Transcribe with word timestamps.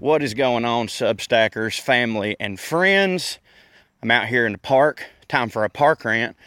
What 0.00 0.22
is 0.22 0.32
going 0.32 0.64
on, 0.64 0.86
Substackers, 0.86 1.78
family, 1.78 2.34
and 2.40 2.58
friends? 2.58 3.38
I'm 4.02 4.10
out 4.10 4.28
here 4.28 4.46
in 4.46 4.52
the 4.52 4.58
park. 4.58 5.04
Time 5.28 5.50
for 5.50 5.62
a 5.62 5.68
park 5.68 6.06
rant. 6.06 6.38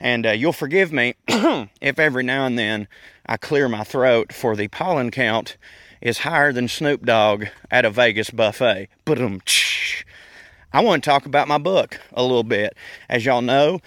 And 0.00 0.26
uh, 0.26 0.32
you'll 0.32 0.52
forgive 0.52 0.92
me 0.92 1.14
if 1.28 2.00
every 2.00 2.24
now 2.24 2.46
and 2.46 2.58
then 2.58 2.88
I 3.24 3.36
clear 3.36 3.68
my 3.68 3.84
throat, 3.84 4.32
for 4.32 4.56
the 4.56 4.66
pollen 4.66 5.12
count 5.12 5.56
is 6.00 6.18
higher 6.18 6.52
than 6.52 6.66
Snoop 6.66 7.06
Dogg 7.06 7.44
at 7.70 7.84
a 7.84 7.90
Vegas 7.90 8.30
buffet. 8.30 8.88
But 9.04 9.20
um, 9.20 9.40
I 10.72 10.80
want 10.80 11.04
to 11.04 11.08
talk 11.08 11.26
about 11.26 11.46
my 11.46 11.58
book 11.58 12.00
a 12.12 12.22
little 12.22 12.42
bit. 12.42 12.76
As 13.08 13.24
y'all 13.24 13.40
know, 13.40 13.78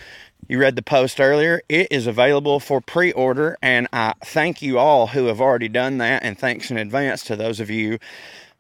you 0.48 0.62
read 0.62 0.78
the 0.78 0.82
post 0.82 1.20
earlier. 1.20 1.62
It 1.68 1.90
is 1.92 2.08
available 2.08 2.62
for 2.62 2.80
pre 2.80 3.12
order, 3.12 3.58
and 3.62 3.90
I 3.92 4.14
thank 4.24 4.62
you 4.62 4.80
all 4.80 5.08
who 5.08 5.26
have 5.26 5.42
already 5.42 5.68
done 5.68 5.98
that, 5.98 6.24
and 6.24 6.40
thanks 6.40 6.72
in 6.72 6.78
advance 6.78 7.26
to 7.26 7.36
those 7.36 7.60
of 7.60 7.70
you 7.70 8.00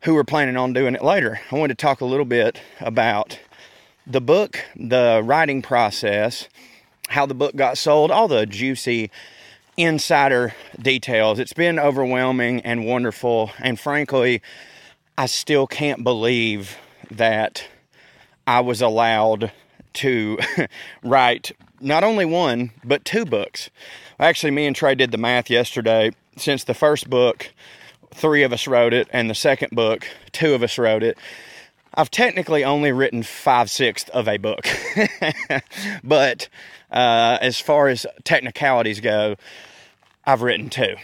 who 0.01 0.15
are 0.15 0.23
planning 0.23 0.57
on 0.57 0.73
doing 0.73 0.95
it 0.95 1.03
later. 1.03 1.39
I 1.51 1.55
wanted 1.55 1.77
to 1.77 1.81
talk 1.81 2.01
a 2.01 2.05
little 2.05 2.25
bit 2.25 2.61
about 2.79 3.39
the 4.07 4.21
book, 4.21 4.63
the 4.75 5.21
writing 5.23 5.61
process, 5.61 6.47
how 7.09 7.25
the 7.25 7.33
book 7.33 7.55
got 7.55 7.77
sold, 7.77 8.11
all 8.11 8.27
the 8.27 8.45
juicy 8.45 9.11
insider 9.77 10.53
details. 10.81 11.39
It's 11.39 11.53
been 11.53 11.79
overwhelming 11.79 12.61
and 12.61 12.85
wonderful. 12.85 13.51
And 13.59 13.79
frankly, 13.79 14.41
I 15.17 15.25
still 15.25 15.67
can't 15.67 16.03
believe 16.03 16.77
that 17.11 17.65
I 18.47 18.61
was 18.61 18.81
allowed 18.81 19.51
to 19.93 20.39
write 21.03 21.51
not 21.81 22.03
only 22.03 22.25
one, 22.25 22.71
but 22.83 23.05
two 23.05 23.25
books. 23.25 23.69
Actually, 24.19 24.51
me 24.51 24.65
and 24.65 24.75
Trey 24.75 24.95
did 24.95 25.11
the 25.11 25.17
math 25.17 25.49
yesterday. 25.49 26.11
Since 26.37 26.63
the 26.63 26.73
first 26.73 27.09
book 27.09 27.51
three 28.11 28.43
of 28.43 28.53
us 28.53 28.67
wrote 28.67 28.93
it, 28.93 29.07
and 29.11 29.29
the 29.29 29.35
second 29.35 29.71
book, 29.71 30.07
two 30.31 30.53
of 30.53 30.63
us 30.63 30.77
wrote 30.77 31.03
it. 31.03 31.17
I've 31.93 32.11
technically 32.11 32.63
only 32.63 32.91
written 32.91 33.23
five 33.23 33.69
sixths 33.69 34.09
of 34.11 34.27
a 34.27 34.37
book, 34.37 34.67
but 36.03 36.47
uh, 36.91 37.37
as 37.41 37.59
far 37.59 37.87
as 37.87 38.05
technicalities 38.23 38.99
go, 38.99 39.35
I've 40.25 40.41
written 40.41 40.69
two. 40.69 40.95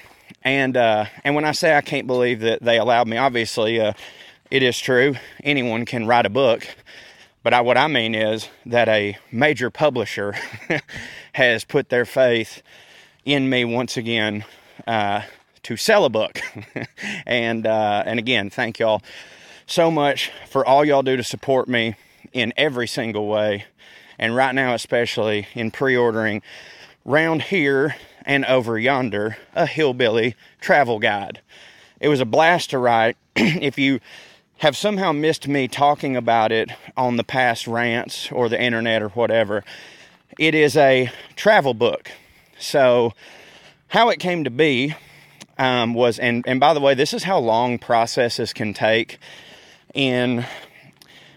And 0.44 0.78
uh, 0.78 1.06
and 1.24 1.36
when 1.36 1.46
I 1.46 1.54
say 1.54 1.76
I 1.76 1.82
can't 1.82 2.08
believe 2.08 2.42
that 2.42 2.62
they 2.62 2.78
allowed 2.78 3.08
me, 3.08 3.18
obviously 3.18 3.80
uh, 3.80 3.94
it 4.52 4.62
is 4.62 4.80
true. 4.80 5.16
Anyone 5.44 5.86
can 5.86 6.06
write 6.06 6.26
a 6.26 6.30
book, 6.30 6.68
but 7.44 7.54
I, 7.54 7.62
what 7.62 7.78
I 7.78 7.88
mean 7.88 8.14
is 8.14 8.48
that 8.68 8.88
a 8.88 9.18
major 9.32 9.70
publisher 9.70 10.36
has 11.34 11.64
put 11.64 11.90
their 11.90 12.06
faith 12.06 12.62
in 13.26 13.50
me 13.50 13.66
once 13.66 13.98
again 13.98 14.46
uh, 14.86 15.24
to 15.66 15.76
sell 15.76 16.06
a 16.06 16.10
book. 16.10 16.40
and 17.26 17.66
uh, 17.66 18.04
and 18.06 18.20
again, 18.20 18.50
thank 18.52 18.78
y'all 18.78 19.02
so 19.66 19.90
much 19.90 20.32
for 20.48 20.64
all 20.64 20.86
y'all 20.86 21.02
do 21.02 21.18
to 21.18 21.24
support 21.24 21.68
me 21.68 21.96
in 22.34 22.54
every 22.56 22.88
single 22.88 23.28
way, 23.28 23.66
and 24.20 24.36
right 24.36 24.54
now 24.54 24.76
especially 24.76 25.48
in 25.56 25.72
pre-ordering 25.72 26.44
round 27.04 27.42
here 27.44 27.96
and 28.26 28.46
over 28.46 28.78
yonder 28.78 29.38
a 29.56 29.66
hillbilly 29.66 30.36
travel 30.62 31.00
guide. 31.00 31.42
It 32.00 32.10
was 32.10 32.22
a 32.22 32.26
blast 32.26 32.70
to 32.70 32.78
write. 32.78 33.18
if 33.36 33.80
you 33.80 34.00
have 34.60 34.78
somehow 34.78 35.12
missed 35.14 35.48
me 35.48 35.68
talking 35.68 36.16
about 36.16 36.52
it 36.52 36.70
on 36.96 37.18
the 37.18 37.24
past 37.24 37.66
rants 37.66 38.32
or 38.32 38.50
the 38.50 38.62
internet 38.62 39.02
or 39.02 39.10
whatever, 39.10 39.64
it 40.38 40.54
is 40.54 40.78
a 40.78 41.12
travel 41.36 41.74
book. 41.74 42.12
So, 42.60 43.14
how 43.88 44.10
it 44.10 44.20
came 44.20 44.44
to 44.44 44.50
be 44.52 44.96
um, 45.58 45.94
was, 45.94 46.20
and, 46.20 46.44
and 46.48 46.60
by 46.60 46.74
the 46.74 46.80
way, 46.80 46.94
this 46.94 47.14
is 47.14 47.24
how 47.24 47.40
long 47.40 47.78
processes 47.78 48.54
can 48.54 48.74
take 48.74 49.20
in, 49.94 50.46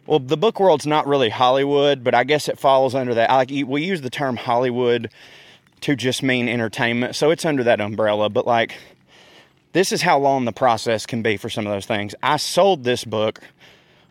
well, 0.06 0.18
the 0.18 0.36
book 0.36 0.58
world's 0.58 0.86
not 0.86 1.06
really 1.06 1.28
Hollywood, 1.28 2.02
but 2.02 2.14
I 2.14 2.24
guess 2.24 2.48
it 2.48 2.58
falls 2.58 2.94
under 2.94 3.14
that. 3.14 3.30
Like 3.30 3.50
we 3.50 3.84
use 3.84 4.00
the 4.00 4.10
term 4.10 4.36
Hollywood 4.36 5.10
to 5.82 5.94
just 5.94 6.22
mean 6.22 6.48
entertainment, 6.48 7.14
so 7.14 7.30
it's 7.30 7.44
under 7.44 7.62
that 7.64 7.80
umbrella. 7.80 8.28
But 8.30 8.46
like, 8.46 8.76
this 9.72 9.92
is 9.92 10.02
how 10.02 10.18
long 10.18 10.44
the 10.44 10.52
process 10.52 11.04
can 11.06 11.22
be 11.22 11.36
for 11.36 11.50
some 11.50 11.66
of 11.66 11.72
those 11.72 11.86
things. 11.86 12.14
I 12.22 12.38
sold 12.38 12.84
this 12.84 13.04
book, 13.04 13.40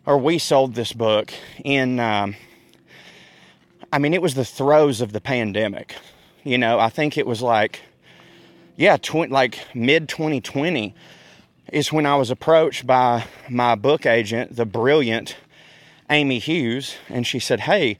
or 0.06 0.16
we 0.18 0.38
sold 0.38 0.74
this 0.74 0.92
book 0.92 1.32
in. 1.64 2.00
Um, 2.00 2.36
I 3.92 3.98
mean, 3.98 4.14
it 4.14 4.22
was 4.22 4.34
the 4.34 4.44
throes 4.44 5.00
of 5.00 5.12
the 5.12 5.20
pandemic. 5.20 5.96
You 6.44 6.58
know, 6.58 6.78
I 6.78 6.90
think 6.90 7.18
it 7.18 7.26
was 7.26 7.42
like 7.42 7.80
yeah, 8.78 8.96
tw- 8.96 9.28
like 9.28 9.58
mid 9.74 10.08
2020 10.08 10.94
is 11.72 11.92
when 11.92 12.06
I 12.06 12.14
was 12.14 12.30
approached 12.30 12.86
by 12.86 13.24
my 13.50 13.74
book 13.74 14.06
agent, 14.06 14.54
the 14.54 14.64
brilliant 14.64 15.36
Amy 16.08 16.38
Hughes, 16.38 16.94
and 17.08 17.26
she 17.26 17.40
said, 17.40 17.60
Hey, 17.60 17.98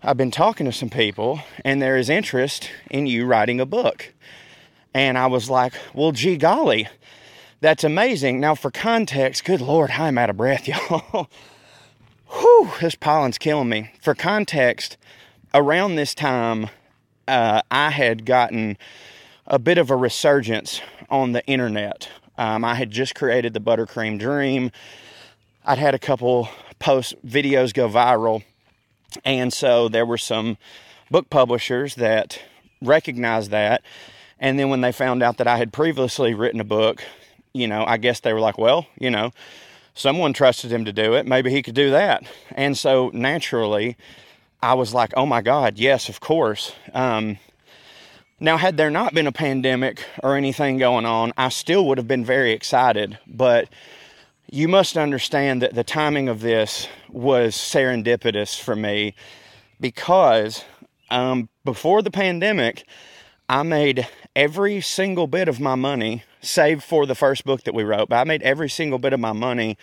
I've 0.00 0.16
been 0.16 0.30
talking 0.30 0.66
to 0.66 0.72
some 0.72 0.88
people 0.88 1.40
and 1.64 1.82
there 1.82 1.96
is 1.96 2.08
interest 2.08 2.70
in 2.88 3.06
you 3.06 3.26
writing 3.26 3.60
a 3.60 3.66
book. 3.66 4.14
And 4.94 5.18
I 5.18 5.26
was 5.26 5.50
like, 5.50 5.74
Well, 5.92 6.12
gee 6.12 6.36
golly, 6.36 6.86
that's 7.60 7.82
amazing. 7.82 8.38
Now, 8.38 8.54
for 8.54 8.70
context, 8.70 9.44
good 9.44 9.60
Lord, 9.60 9.90
I'm 9.90 10.16
out 10.16 10.30
of 10.30 10.36
breath, 10.36 10.68
y'all. 10.90 11.28
Whew, 12.30 12.70
this 12.80 12.94
pollen's 12.94 13.36
killing 13.36 13.68
me. 13.68 13.90
For 14.00 14.14
context, 14.14 14.96
around 15.52 15.96
this 15.96 16.14
time, 16.14 16.70
uh, 17.26 17.62
I 17.72 17.90
had 17.90 18.24
gotten 18.24 18.78
a 19.48 19.58
bit 19.58 19.78
of 19.78 19.90
a 19.90 19.96
resurgence 19.96 20.80
on 21.08 21.32
the 21.32 21.44
internet. 21.46 22.08
Um, 22.36 22.64
I 22.64 22.74
had 22.74 22.90
just 22.90 23.14
created 23.14 23.54
the 23.54 23.60
Buttercream 23.60 24.18
Dream. 24.18 24.70
I'd 25.64 25.78
had 25.78 25.94
a 25.94 25.98
couple 25.98 26.48
post 26.78 27.14
videos 27.26 27.72
go 27.72 27.88
viral, 27.88 28.44
and 29.24 29.52
so 29.52 29.88
there 29.88 30.06
were 30.06 30.18
some 30.18 30.58
book 31.10 31.30
publishers 31.30 31.94
that 31.96 32.40
recognized 32.82 33.50
that. 33.50 33.82
And 34.38 34.58
then 34.58 34.68
when 34.68 34.82
they 34.82 34.92
found 34.92 35.22
out 35.22 35.38
that 35.38 35.48
I 35.48 35.56
had 35.56 35.72
previously 35.72 36.34
written 36.34 36.60
a 36.60 36.64
book, 36.64 37.02
you 37.54 37.66
know, 37.66 37.84
I 37.84 37.96
guess 37.96 38.20
they 38.20 38.32
were 38.32 38.40
like, 38.40 38.58
well, 38.58 38.86
you 39.00 39.10
know, 39.10 39.32
someone 39.94 40.32
trusted 40.34 40.70
him 40.70 40.84
to 40.84 40.92
do 40.92 41.14
it. 41.14 41.26
Maybe 41.26 41.50
he 41.50 41.62
could 41.62 41.74
do 41.74 41.90
that. 41.90 42.22
And 42.52 42.76
so 42.76 43.10
naturally, 43.14 43.96
I 44.62 44.74
was 44.74 44.92
like, 44.94 45.12
oh 45.16 45.26
my 45.26 45.40
God, 45.40 45.78
yes, 45.78 46.08
of 46.08 46.20
course. 46.20 46.72
Um, 46.92 47.38
now, 48.40 48.56
had 48.56 48.76
there 48.76 48.90
not 48.90 49.14
been 49.14 49.26
a 49.26 49.32
pandemic 49.32 50.04
or 50.22 50.36
anything 50.36 50.78
going 50.78 51.04
on, 51.04 51.32
I 51.36 51.48
still 51.48 51.86
would 51.86 51.98
have 51.98 52.06
been 52.06 52.24
very 52.24 52.52
excited. 52.52 53.18
But 53.26 53.68
you 54.50 54.68
must 54.68 54.96
understand 54.96 55.60
that 55.62 55.74
the 55.74 55.82
timing 55.82 56.28
of 56.28 56.40
this 56.40 56.86
was 57.08 57.56
serendipitous 57.56 58.60
for 58.60 58.76
me 58.76 59.14
because 59.80 60.64
um, 61.10 61.48
before 61.64 62.00
the 62.00 62.10
pandemic, 62.12 62.84
I 63.48 63.62
made 63.64 64.06
every 64.36 64.80
single 64.80 65.26
bit 65.26 65.48
of 65.48 65.58
my 65.58 65.74
money, 65.74 66.22
save 66.40 66.84
for 66.84 67.06
the 67.06 67.14
first 67.16 67.44
book 67.44 67.64
that 67.64 67.74
we 67.74 67.82
wrote, 67.82 68.08
but 68.08 68.16
I 68.16 68.24
made 68.24 68.42
every 68.42 68.68
single 68.68 68.98
bit 68.98 69.12
of 69.12 69.20
my 69.20 69.32
money 69.32 69.76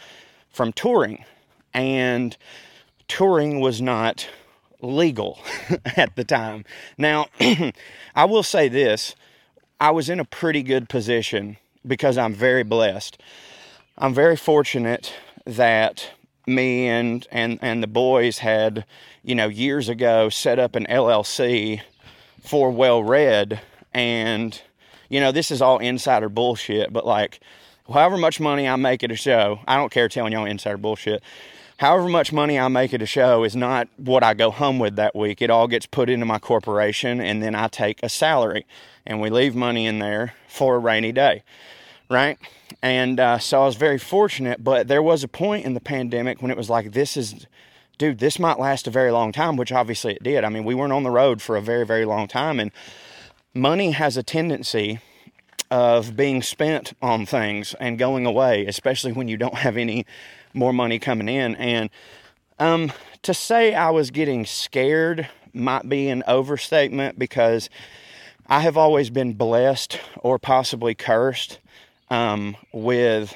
from 0.50 0.72
touring. 0.72 1.26
And 1.74 2.38
touring 3.08 3.60
was 3.60 3.82
not 3.82 4.28
legal 4.82 5.40
at 5.98 6.16
the 6.16 6.24
time. 6.24 6.66
Now, 6.98 7.28
I 8.16 8.26
will 8.26 8.44
say 8.44 8.68
this 8.70 9.16
I 9.80 9.92
was 9.92 10.10
in 10.10 10.20
a 10.20 10.26
pretty 10.26 10.64
good 10.64 10.90
position 10.90 11.58
because 11.86 12.18
I'm 12.18 12.34
very 12.34 12.64
blessed. 12.64 13.22
I'm 13.98 14.14
very 14.14 14.36
fortunate 14.36 15.14
that 15.46 16.12
me 16.48 16.88
and, 16.88 17.28
and, 17.32 17.60
and 17.62 17.82
the 17.82 17.88
boys 17.88 18.40
had, 18.40 18.86
you 19.24 19.36
know, 19.36 19.48
years 19.48 19.90
ago 19.90 20.30
set 20.30 20.60
up 20.60 20.76
an 20.76 20.86
LLC 20.90 21.82
for 22.42 22.72
Well 22.72 23.04
Red. 23.04 23.62
And, 23.94 24.60
you 25.10 25.20
know, 25.20 25.32
this 25.32 25.52
is 25.52 25.62
all 25.62 25.80
insider 25.80 26.30
bullshit, 26.30 26.92
but 26.92 27.06
like, 27.06 27.40
however 27.92 28.18
much 28.18 28.40
money 28.40 28.68
I 28.68 28.76
make 28.76 29.04
at 29.04 29.12
a 29.12 29.16
show, 29.16 29.60
I 29.68 29.78
don't 29.78 29.92
care 29.92 30.10
telling 30.10 30.34
y'all 30.34 30.46
insider 30.46 30.78
bullshit 30.78 31.24
however 31.78 32.08
much 32.08 32.32
money 32.32 32.58
I 32.58 32.68
make 32.68 32.94
at 32.94 33.02
a 33.02 33.06
show 33.06 33.44
is 33.44 33.56
not 33.56 33.88
what 33.98 34.24
I 34.24 34.34
go 34.34 34.52
home 34.52 34.80
with 34.80 34.96
that 34.96 35.16
week. 35.16 35.42
It 35.42 35.50
all 35.50 35.68
gets 35.68 35.86
put 35.86 36.10
into 36.10 36.26
my 36.26 36.40
corporation 36.40 37.20
and 37.20 37.42
then 37.42 37.56
I 37.56 37.68
take 37.68 38.02
a 38.02 38.10
salary 38.10 38.66
and 39.06 39.22
we 39.22 39.30
leave 39.30 39.56
money 39.56 39.86
in 39.86 40.00
there 40.00 40.34
for 40.48 40.76
a 40.76 40.80
rainy 40.80 41.12
day, 41.12 41.44
right? 42.10 42.38
And 42.82 43.20
uh, 43.20 43.40
so 43.40 43.62
I 43.62 43.66
was 43.66 43.76
very 43.76 43.98
fortunate, 43.98 44.64
but 44.64 44.88
there 44.88 45.04
was 45.04 45.24
a 45.24 45.28
point 45.28 45.66
in 45.66 45.74
the 45.74 45.82
pandemic 45.82 46.42
when 46.42 46.52
it 46.52 46.58
was 46.58 46.70
like, 46.70 46.94
this 46.94 47.18
is, 47.18 47.46
dude, 47.98 48.20
this 48.20 48.40
might 48.40 48.60
last 48.60 48.88
a 48.88 48.92
very 48.92 49.12
long 49.12 49.32
time, 49.32 49.58
which 49.58 49.72
obviously 49.72 50.14
it 50.14 50.24
did. 50.24 50.44
I 50.44 50.50
mean, 50.50 50.64
we 50.64 50.76
weren't 50.76 50.94
on 50.94 51.04
the 51.04 51.12
road 51.12 51.42
for 51.42 51.56
a 51.56 51.62
very, 51.62 51.86
very 51.86 52.06
long 52.06 52.28
time 52.28 52.60
and 52.60 52.72
money 53.54 53.92
has 53.92 54.18
a 54.18 54.24
tendency 54.24 55.00
of 55.72 56.16
being 56.16 56.42
spent 56.42 56.94
on 57.02 57.26
things 57.26 57.74
and 57.80 57.98
going 57.98 58.26
away, 58.26 58.66
especially 58.66 59.12
when 59.12 59.28
you 59.28 59.38
don't 59.38 59.56
have 59.56 59.78
any 59.78 60.06
more 60.56 60.74
money 60.74 61.00
coming 61.00 61.30
in. 61.30 61.56
And 61.56 61.90
um, 62.60 62.92
to 63.24 63.34
say 63.34 63.74
I 63.74 63.90
was 63.92 64.12
getting 64.12 64.46
scared 64.46 65.28
might 65.54 65.88
be 65.88 66.10
an 66.10 66.24
overstatement 66.28 67.18
because 67.18 67.70
I 68.48 68.60
have 68.62 68.78
always 68.78 69.10
been 69.10 69.34
blessed 69.34 70.00
or 70.18 70.38
possibly 70.38 70.94
cursed 70.94 71.60
um, 72.10 72.56
with 72.72 73.36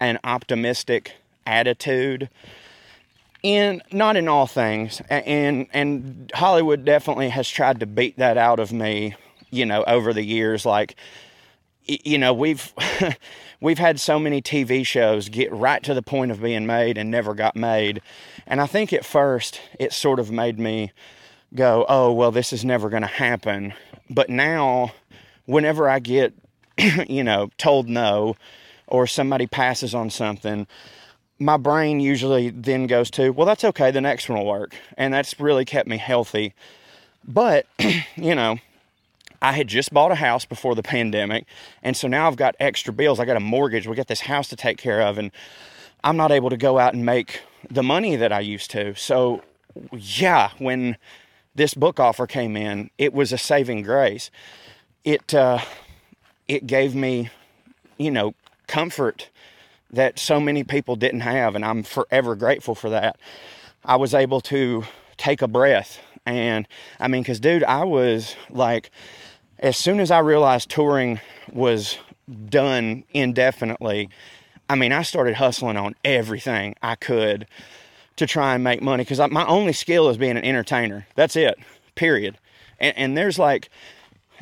an 0.00 0.18
optimistic 0.24 1.14
attitude 1.46 2.28
in 3.42 3.80
not 3.92 4.16
in 4.16 4.26
all 4.26 4.46
things 4.46 5.00
and 5.08 5.68
and 5.72 6.30
Hollywood 6.34 6.84
definitely 6.84 7.28
has 7.28 7.48
tried 7.48 7.78
to 7.80 7.86
beat 7.86 8.16
that 8.18 8.36
out 8.36 8.58
of 8.58 8.72
me 8.72 9.14
you 9.50 9.64
know 9.64 9.84
over 9.86 10.12
the 10.12 10.24
years 10.24 10.66
like 10.66 10.96
you 11.86 12.18
know 12.18 12.32
we've 12.32 12.72
we've 13.60 13.78
had 13.78 14.00
so 14.00 14.18
many 14.18 14.42
TV 14.42 14.86
shows 14.86 15.28
get 15.28 15.52
right 15.52 15.82
to 15.82 15.94
the 15.94 16.02
point 16.02 16.30
of 16.30 16.40
being 16.40 16.66
made 16.66 16.98
and 16.98 17.10
never 17.10 17.34
got 17.34 17.56
made 17.56 18.00
and 18.46 18.60
I 18.60 18.66
think 18.66 18.92
at 18.92 19.04
first 19.04 19.60
it 19.78 19.92
sort 19.92 20.18
of 20.18 20.30
made 20.30 20.58
me 20.58 20.92
go 21.54 21.86
oh 21.88 22.12
well 22.12 22.30
this 22.30 22.52
is 22.52 22.64
never 22.64 22.88
going 22.88 23.02
to 23.02 23.08
happen 23.08 23.72
but 24.10 24.28
now 24.28 24.92
whenever 25.46 25.88
I 25.88 25.98
get 26.00 26.34
you 27.08 27.24
know 27.24 27.50
told 27.56 27.88
no 27.88 28.36
or 28.86 29.06
somebody 29.06 29.46
passes 29.46 29.94
on 29.94 30.10
something 30.10 30.66
my 31.38 31.56
brain 31.56 32.00
usually 32.00 32.50
then 32.50 32.86
goes 32.86 33.10
to, 33.12 33.30
well, 33.30 33.46
that's 33.46 33.64
okay, 33.64 33.90
the 33.90 34.00
next 34.00 34.28
one 34.28 34.38
will 34.38 34.46
work. 34.46 34.74
And 34.96 35.12
that's 35.12 35.38
really 35.38 35.64
kept 35.64 35.88
me 35.88 35.98
healthy. 35.98 36.54
But, 37.26 37.66
you 38.16 38.34
know, 38.34 38.58
I 39.42 39.52
had 39.52 39.68
just 39.68 39.92
bought 39.92 40.12
a 40.12 40.16
house 40.16 40.44
before 40.44 40.74
the 40.74 40.82
pandemic. 40.82 41.46
And 41.82 41.96
so 41.96 42.08
now 42.08 42.26
I've 42.26 42.36
got 42.36 42.56
extra 42.60 42.92
bills. 42.92 43.20
I 43.20 43.24
got 43.24 43.36
a 43.36 43.40
mortgage. 43.40 43.86
We 43.86 43.96
got 43.96 44.08
this 44.08 44.22
house 44.22 44.48
to 44.48 44.56
take 44.56 44.78
care 44.78 45.00
of. 45.00 45.18
And 45.18 45.30
I'm 46.04 46.16
not 46.16 46.32
able 46.32 46.50
to 46.50 46.56
go 46.56 46.78
out 46.78 46.94
and 46.94 47.04
make 47.04 47.40
the 47.70 47.82
money 47.82 48.16
that 48.16 48.32
I 48.32 48.40
used 48.40 48.70
to. 48.72 48.94
So, 48.94 49.42
yeah, 49.92 50.50
when 50.58 50.96
this 51.54 51.74
book 51.74 51.98
offer 51.98 52.26
came 52.26 52.56
in, 52.56 52.90
it 52.98 53.12
was 53.12 53.32
a 53.32 53.38
saving 53.38 53.82
grace. 53.82 54.30
It, 55.04 55.34
uh, 55.34 55.58
it 56.48 56.66
gave 56.66 56.94
me, 56.94 57.30
you 57.98 58.10
know, 58.10 58.34
comfort 58.66 59.30
that 59.90 60.18
so 60.18 60.40
many 60.40 60.64
people 60.64 60.96
didn't 60.96 61.20
have, 61.20 61.54
and 61.54 61.64
I'm 61.64 61.82
forever 61.82 62.34
grateful 62.34 62.74
for 62.74 62.90
that. 62.90 63.18
I 63.84 63.96
was 63.96 64.14
able 64.14 64.40
to 64.42 64.84
take 65.16 65.42
a 65.42 65.48
breath, 65.48 66.00
and 66.24 66.66
I 66.98 67.08
mean, 67.08 67.22
because 67.22 67.40
dude, 67.40 67.64
I 67.64 67.84
was 67.84 68.34
like, 68.50 68.90
as 69.58 69.76
soon 69.76 70.00
as 70.00 70.10
I 70.10 70.18
realized 70.20 70.70
touring 70.70 71.20
was 71.52 71.98
done 72.48 73.04
indefinitely, 73.12 74.10
I 74.68 74.74
mean, 74.74 74.92
I 74.92 75.02
started 75.02 75.34
hustling 75.34 75.76
on 75.76 75.94
everything 76.04 76.74
I 76.82 76.96
could 76.96 77.46
to 78.16 78.26
try 78.26 78.54
and 78.54 78.64
make 78.64 78.82
money 78.82 79.04
because 79.04 79.18
my 79.30 79.46
only 79.46 79.72
skill 79.72 80.08
is 80.08 80.16
being 80.16 80.36
an 80.36 80.44
entertainer. 80.44 81.06
That's 81.14 81.36
it, 81.36 81.58
period. 81.94 82.38
And, 82.80 82.96
and 82.96 83.16
there's 83.16 83.38
like, 83.38 83.68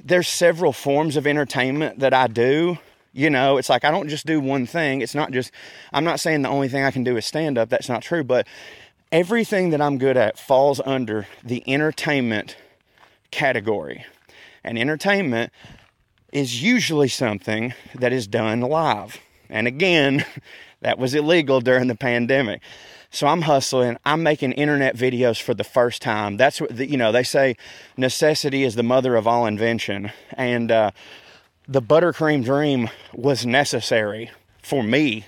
there's 0.03 0.29
several 0.29 0.73
forms 0.73 1.17
of 1.17 1.27
entertainment 1.27 1.99
that 2.01 2.15
I 2.15 2.27
do 2.27 2.79
you 3.15 3.31
know, 3.31 3.57
it's 3.57 3.71
like 3.71 3.85
I 3.85 3.93
don't 3.93 4.09
just 4.09 4.27
do 4.27 4.41
one 4.41 4.67
thing. 4.67 5.01
It's 5.01 5.15
not 5.15 5.31
just, 5.31 5.53
I'm 5.93 6.05
not 6.05 6.19
saying 6.19 6.43
the 6.43 6.49
only 6.49 6.69
thing 6.69 6.83
I 6.83 6.91
can 6.91 7.05
do 7.05 7.17
is 7.17 7.25
stand 7.25 7.57
up. 7.57 7.69
That's 7.69 7.89
not 7.89 8.03
true. 8.03 8.25
But 8.25 8.47
everything 9.13 9.71
that 9.71 9.81
I'm 9.81 9.99
good 9.99 10.17
at 10.17 10.37
falls 10.37 10.81
under 10.85 11.29
the 11.45 11.63
entertainment 11.73 12.57
category. 13.31 14.05
And 14.65 14.79
entertainment 14.79 15.53
is 16.33 16.63
usually 16.63 17.09
something 17.09 17.75
that 17.95 18.13
is 18.13 18.27
done 18.27 18.61
live. 18.61 19.19
And 19.49 19.69
again, 19.69 20.25
that 20.81 20.99
was 20.99 21.15
illegal 21.15 21.61
during 21.61 21.87
the 21.87 21.95
pandemic. 21.95 22.61
So 23.11 23.29
I'm 23.29 23.43
hustling. 23.43 23.97
I'm 24.05 24.25
making 24.25 24.53
internet 24.53 24.97
videos 24.97 25.41
for 25.41 25.55
the 25.55 25.63
first 25.63 26.03
time. 26.03 26.37
That's 26.37 26.61
what, 26.61 26.77
the, 26.77 26.91
you 26.91 26.97
know, 26.97 27.13
they 27.13 27.23
say 27.23 27.57
necessity 27.97 28.65
is 28.65 28.75
the 28.75 28.83
mother 28.83 29.15
of 29.15 29.29
all 29.29 29.47
invention. 29.47 30.11
And 30.33 30.73
uh, 30.73 30.91
the 31.69 31.81
buttercream 31.81 32.45
dream 32.45 32.91
was 33.13 33.47
necessary 33.47 34.33
for 34.63 34.83
me 34.83 35.27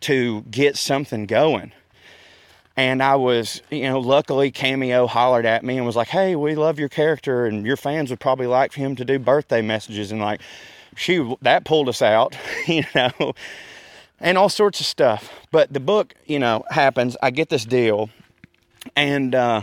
to 0.00 0.42
get 0.42 0.76
something 0.76 1.24
going. 1.24 1.72
And 2.76 3.02
I 3.02 3.16
was, 3.16 3.62
you 3.70 3.84
know, 3.84 3.98
luckily 3.98 4.50
Cameo 4.50 5.06
hollered 5.06 5.46
at 5.46 5.64
me 5.64 5.78
and 5.78 5.86
was 5.86 5.96
like, 5.96 6.08
"Hey, 6.08 6.36
we 6.36 6.54
love 6.54 6.78
your 6.78 6.90
character, 6.90 7.46
and 7.46 7.64
your 7.64 7.76
fans 7.76 8.10
would 8.10 8.20
probably 8.20 8.46
like 8.46 8.74
him 8.74 8.96
to 8.96 9.04
do 9.04 9.18
birthday 9.18 9.62
messages." 9.62 10.12
And 10.12 10.20
like, 10.20 10.40
she 10.96 11.36
that 11.42 11.64
pulled 11.64 11.88
us 11.88 12.02
out, 12.02 12.36
you 12.66 12.84
know, 12.94 13.34
and 14.20 14.36
all 14.36 14.48
sorts 14.48 14.80
of 14.80 14.86
stuff. 14.86 15.30
But 15.50 15.72
the 15.72 15.80
book, 15.80 16.14
you 16.26 16.38
know, 16.38 16.64
happens. 16.70 17.16
I 17.22 17.30
get 17.30 17.48
this 17.48 17.64
deal, 17.64 18.10
and 18.94 19.34
uh, 19.34 19.62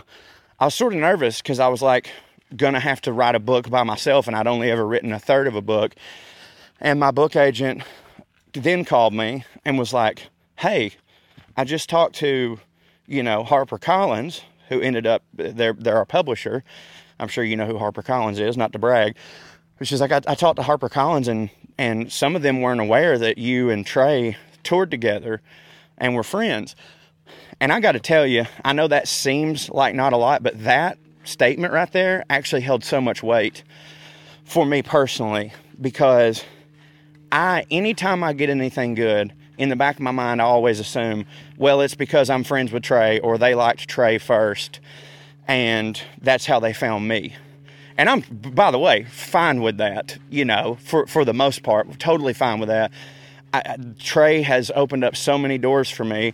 I 0.60 0.65
was 0.65 0.74
sort 0.74 0.94
of 0.94 1.00
nervous 1.00 1.42
because 1.42 1.60
I 1.60 1.68
was 1.68 1.81
like, 1.81 2.10
gonna 2.56 2.80
have 2.80 3.01
to 3.01 3.13
write 3.13 3.36
a 3.36 3.39
book 3.39 3.69
by 3.69 3.83
myself, 3.83 4.27
and 4.27 4.36
I'd 4.36 4.48
only 4.48 4.71
ever 4.71 4.86
written 4.86 5.12
a 5.12 5.19
third 5.19 5.48
of 5.48 5.56
a 5.56 5.62
book. 5.62 5.95
And 6.80 7.00
my 7.00 7.12
book 7.12 7.36
agent 7.36 7.83
then 8.54 8.86
called 8.86 9.13
me 9.13 9.45
and 9.65 9.77
was 9.77 9.94
like, 9.94 10.30
"Hey, 10.57 10.94
I 11.56 11.63
just 11.63 11.89
talked 11.89 12.15
to, 12.15 12.60
you 13.08 13.24
know, 13.24 13.44
Harper 13.44 13.78
Collins, 13.78 14.42
who 14.70 14.82
ended 14.82 15.06
up 15.06 15.24
they're 15.34 15.74
they're 15.74 15.98
our 15.98 16.06
publisher. 16.06 16.64
I'm 17.20 17.28
sure 17.28 17.44
you 17.44 17.56
know 17.56 17.66
who 17.66 17.78
Harper 17.78 18.02
Collins 18.02 18.40
is, 18.40 18.58
not 18.58 18.72
to 18.74 18.80
brag." 18.80 19.16
She's 19.82 20.00
like, 20.00 20.12
I, 20.12 20.22
I 20.28 20.36
talked 20.36 20.58
to 20.58 20.64
Harper 20.64 20.90
Collins, 20.90 21.28
and 21.28 21.50
and 21.78 22.12
some 22.12 22.36
of 22.36 22.42
them 22.42 22.62
weren't 22.62 22.82
aware 22.82 23.18
that 23.18 23.38
you 23.38 23.70
and 23.70 23.86
Trey 23.86 24.38
toured 24.64 24.92
together 24.92 25.42
and 25.98 26.16
were 26.16 26.24
friends. 26.24 26.76
And 27.60 27.72
I 27.72 27.80
got 27.80 27.94
to 27.94 28.00
tell 28.00 28.26
you, 28.26 28.46
I 28.64 28.74
know 28.74 28.88
that 28.88 29.08
seems 29.08 29.70
like 29.70 29.96
not 29.96 30.14
a 30.14 30.18
lot, 30.18 30.44
but 30.44 30.64
that 30.64 30.98
statement 31.24 31.74
right 31.74 31.92
there 31.92 32.26
actually 32.30 32.62
held 32.62 32.84
so 32.84 33.00
much 33.00 33.24
weight 33.24 33.64
for 34.44 34.66
me 34.66 34.82
personally 34.82 35.54
because 35.80 36.44
I 37.32 37.66
anytime 37.72 38.24
I 38.24 38.34
get 38.34 38.50
anything 38.50 38.94
good 38.96 39.34
in 39.58 39.70
the 39.70 39.76
back 39.76 39.96
of 39.96 40.02
my 40.02 40.12
mind 40.12 40.42
I 40.42 40.46
always 40.46 40.80
assume 40.80 41.26
well 41.58 41.82
it's 41.82 41.96
because 41.96 42.30
I'm 42.30 42.44
friends 42.44 42.72
with 42.72 42.84
Trey 42.84 43.20
or 43.20 43.38
they 43.38 43.56
liked 43.56 43.88
Trey 43.88 44.18
first 44.18 44.80
and 45.48 46.02
that's 46.22 46.46
how 46.46 46.60
they 46.60 46.74
found 46.74 47.08
me. 47.08 47.36
And 47.98 48.10
I'm 48.10 48.22
by 48.22 48.72
the 48.72 48.80
way 48.80 49.04
fine 49.04 49.62
with 49.62 49.78
that, 49.78 50.18
you 50.30 50.46
know, 50.46 50.78
for 50.82 51.06
for 51.08 51.26
the 51.26 51.34
most 51.34 51.64
part, 51.64 52.00
totally 52.00 52.34
fine 52.34 52.60
with 52.60 52.70
that. 52.70 52.92
I, 53.54 53.78
Trey 54.00 54.42
has 54.42 54.72
opened 54.76 55.04
up 55.04 55.16
so 55.16 55.38
many 55.38 55.58
doors 55.58 55.90
for 55.90 56.04
me 56.04 56.34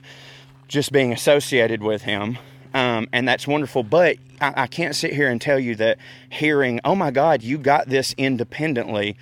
just 0.69 0.91
being 0.91 1.11
associated 1.11 1.81
with 1.81 2.03
him 2.03 2.37
um, 2.73 3.07
and 3.11 3.27
that's 3.27 3.47
wonderful. 3.47 3.83
But 3.83 4.17
I, 4.39 4.63
I, 4.63 4.67
can't 4.67 4.95
sit 4.95 5.13
here 5.13 5.29
and 5.29 5.41
tell 5.41 5.59
you 5.59 5.75
that 5.75 5.97
hearing, 6.29 6.79
oh 6.85 6.95
my 6.95 7.11
God, 7.11 7.41
you 7.41 7.57
got 7.57 7.87
this 7.87 8.13
independently, 8.17 9.17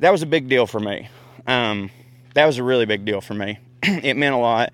that 0.00 0.10
was 0.10 0.22
a 0.22 0.26
big 0.26 0.48
deal 0.48 0.66
for 0.66 0.80
me. 0.80 1.08
Um, 1.46 1.90
that 2.34 2.46
was 2.46 2.58
a 2.58 2.62
really 2.62 2.86
big 2.86 3.04
deal 3.04 3.20
for 3.20 3.34
me. 3.34 3.58
it 3.82 4.16
meant 4.16 4.34
a 4.34 4.38
lot. 4.38 4.72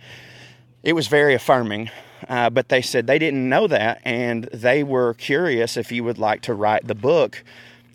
It 0.83 0.95
was 0.95 1.09
very 1.09 1.35
affirming. 1.35 1.90
Uh, 2.28 2.49
but 2.50 2.71
they 2.71 2.80
said 2.80 3.07
they 3.07 3.19
didn't 3.19 3.49
know 3.49 3.66
that, 3.66 4.00
and 4.04 4.45
they 4.45 4.83
were 4.83 5.14
curious 5.14 5.76
if 5.76 5.92
you 5.92 6.02
would 6.02 6.19
like 6.19 6.40
to 6.40 6.54
write 6.54 6.87
the 6.87 6.95
book 6.95 7.45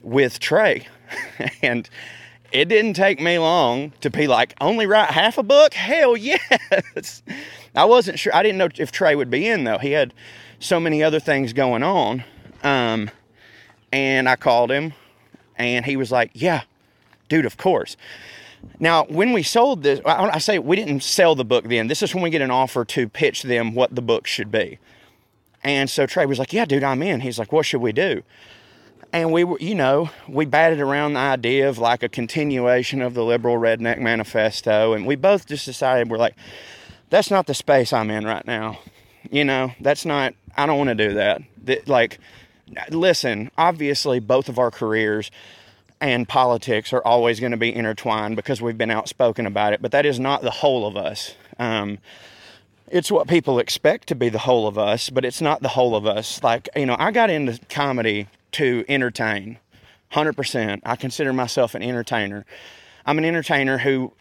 with 0.03 0.39
Trey. 0.39 0.88
and 1.62 1.89
it 2.51 2.65
didn't 2.65 2.93
take 2.93 3.19
me 3.19 3.39
long 3.39 3.91
to 4.01 4.09
be 4.09 4.27
like, 4.27 4.53
only 4.62 4.85
write 4.85 5.12
half 5.12 5.38
a 5.38 5.43
book? 5.43 5.74
Hell 5.74 6.17
yes. 6.17 7.24
I 7.75 7.85
wasn't 7.85 8.19
sure. 8.19 8.35
I 8.35 8.43
didn't 8.43 8.57
know 8.57 8.69
if 8.77 8.91
Trey 8.91 9.15
would 9.15 9.29
be 9.29 9.47
in 9.47 9.63
though. 9.63 9.77
He 9.77 9.91
had 9.91 10.13
so 10.59 10.79
many 10.79 11.01
other 11.01 11.19
things 11.19 11.53
going 11.53 11.83
on. 11.83 12.24
Um, 12.63 13.09
and 13.91 14.29
I 14.29 14.35
called 14.35 14.71
him 14.71 14.93
and 15.55 15.85
he 15.85 15.95
was 15.95 16.12
like, 16.12 16.31
yeah, 16.33 16.63
dude, 17.29 17.45
of 17.45 17.57
course. 17.57 17.95
Now, 18.79 19.05
when 19.05 19.33
we 19.33 19.43
sold 19.43 19.83
this, 19.83 20.01
I 20.05 20.39
say 20.39 20.59
we 20.59 20.75
didn't 20.75 21.01
sell 21.03 21.35
the 21.35 21.45
book 21.45 21.65
then. 21.65 21.87
This 21.87 22.01
is 22.01 22.13
when 22.13 22.23
we 22.23 22.29
get 22.29 22.41
an 22.41 22.51
offer 22.51 22.83
to 22.85 23.07
pitch 23.07 23.43
them 23.43 23.75
what 23.75 23.93
the 23.93 24.01
book 24.01 24.25
should 24.25 24.51
be. 24.51 24.79
And 25.63 25.89
so 25.89 26.07
Trey 26.07 26.25
was 26.25 26.39
like, 26.39 26.53
yeah, 26.53 26.65
dude, 26.65 26.83
I'm 26.83 27.03
in. 27.03 27.21
He's 27.21 27.37
like, 27.37 27.51
what 27.51 27.65
should 27.65 27.81
we 27.81 27.91
do? 27.91 28.23
And 29.13 29.31
we 29.31 29.43
were, 29.43 29.59
you 29.59 29.75
know, 29.75 30.09
we 30.27 30.45
batted 30.45 30.79
around 30.79 31.13
the 31.13 31.19
idea 31.19 31.69
of 31.69 31.77
like 31.77 32.01
a 32.01 32.09
continuation 32.09 33.01
of 33.01 33.13
the 33.13 33.23
liberal 33.23 33.57
redneck 33.57 33.99
manifesto. 33.99 34.93
And 34.93 35.05
we 35.05 35.15
both 35.15 35.45
just 35.45 35.65
decided 35.65 36.09
we're 36.09 36.17
like, 36.17 36.35
that's 37.09 37.29
not 37.29 37.45
the 37.45 37.53
space 37.53 37.93
I'm 37.93 38.09
in 38.09 38.25
right 38.25 38.47
now. 38.47 38.79
You 39.29 39.43
know, 39.43 39.73
that's 39.79 40.05
not, 40.05 40.33
I 40.57 40.65
don't 40.65 40.77
want 40.77 40.87
to 40.89 40.95
do 40.95 41.13
that. 41.15 41.41
that. 41.65 41.87
Like, 41.87 42.19
listen, 42.89 43.51
obviously, 43.57 44.19
both 44.19 44.49
of 44.49 44.57
our 44.57 44.71
careers 44.71 45.29
and 46.01 46.27
politics 46.27 46.91
are 46.91 47.05
always 47.05 47.39
going 47.39 47.51
to 47.51 47.58
be 47.58 47.74
intertwined 47.74 48.36
because 48.36 48.62
we've 48.62 48.77
been 48.77 48.91
outspoken 48.91 49.46
about 49.46 49.72
it, 49.72 49.81
but 49.81 49.91
that 49.91 50.05
is 50.05 50.20
not 50.20 50.41
the 50.41 50.51
whole 50.51 50.86
of 50.88 50.98
us. 50.98 51.36
Um, 51.60 52.00
it's 52.88 53.12
what 53.12 53.27
people 53.27 53.60
expect 53.60 54.08
to 54.08 54.15
be 54.15 54.27
the 54.27 54.39
whole 54.39 54.67
of 54.67 54.77
us, 54.77 55.12
but 55.12 55.24
it's 55.24 55.41
not 55.41 55.62
the 55.62 55.70
whole 55.70 55.96
of 55.96 56.05
us. 56.05 56.43
Like, 56.43 56.67
you 56.75 56.88
know, 56.88 56.96
I 57.00 57.12
got 57.12 57.29
into 57.29 57.63
comedy 57.67 58.27
to 58.53 58.84
entertain 58.89 59.60
100%. 60.12 60.81
I 60.84 60.96
consider 60.96 61.31
myself 61.31 61.75
an 61.75 61.84
entertainer. 61.84 62.46
I'm 63.05 63.20
an 63.20 63.24
entertainer 63.24 63.77
who 63.77 64.12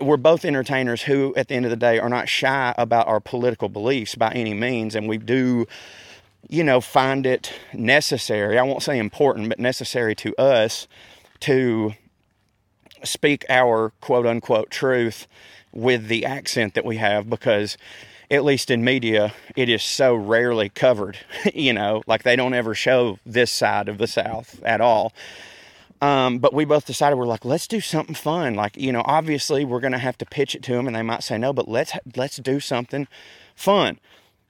we're 0.00 0.16
both 0.16 0.44
entertainers 0.44 1.02
who, 1.02 1.34
at 1.36 1.48
the 1.48 1.54
end 1.54 1.66
of 1.66 1.70
the 1.70 1.76
day, 1.76 1.98
are 1.98 2.08
not 2.08 2.28
shy 2.28 2.74
about 2.76 3.06
our 3.06 3.20
political 3.20 3.68
beliefs 3.68 4.14
by 4.14 4.32
any 4.32 4.54
means, 4.54 4.94
and 4.94 5.08
we 5.08 5.18
do, 5.18 5.66
you 6.48 6.64
know, 6.64 6.80
find 6.80 7.26
it 7.26 7.52
necessary. 7.72 8.58
I 8.58 8.62
won't 8.62 8.82
say 8.82 8.98
important, 8.98 9.48
but 9.48 9.58
necessary 9.58 10.14
to 10.16 10.34
us 10.36 10.86
to 11.40 11.94
speak 13.04 13.44
our 13.48 13.90
quote 14.00 14.26
unquote 14.26 14.70
truth 14.70 15.26
with 15.72 16.08
the 16.08 16.24
accent 16.24 16.74
that 16.74 16.84
we 16.84 16.96
have 16.96 17.28
because 17.28 17.76
at 18.30 18.44
least 18.44 18.70
in 18.70 18.82
media 18.82 19.32
it 19.54 19.68
is 19.68 19.82
so 19.82 20.14
rarely 20.14 20.68
covered 20.68 21.18
you 21.54 21.72
know 21.72 22.02
like 22.06 22.22
they 22.22 22.36
don't 22.36 22.54
ever 22.54 22.74
show 22.74 23.18
this 23.24 23.50
side 23.50 23.88
of 23.88 23.98
the 23.98 24.06
south 24.06 24.62
at 24.62 24.80
all. 24.80 25.12
Um, 26.02 26.40
but 26.40 26.52
we 26.52 26.66
both 26.66 26.84
decided 26.84 27.16
we're 27.16 27.26
like 27.26 27.44
let's 27.44 27.66
do 27.66 27.80
something 27.80 28.14
fun. 28.14 28.54
Like 28.54 28.76
you 28.76 28.92
know 28.92 29.02
obviously 29.04 29.64
we're 29.64 29.80
to 29.80 29.98
have 29.98 30.18
to 30.18 30.26
pitch 30.26 30.54
it 30.54 30.62
to 30.64 30.72
them 30.72 30.86
and 30.86 30.96
they 30.96 31.02
might 31.02 31.22
say 31.22 31.38
no 31.38 31.52
but 31.52 31.68
let's 31.68 31.92
let's 32.16 32.36
do 32.36 32.60
something 32.60 33.06
fun. 33.54 33.98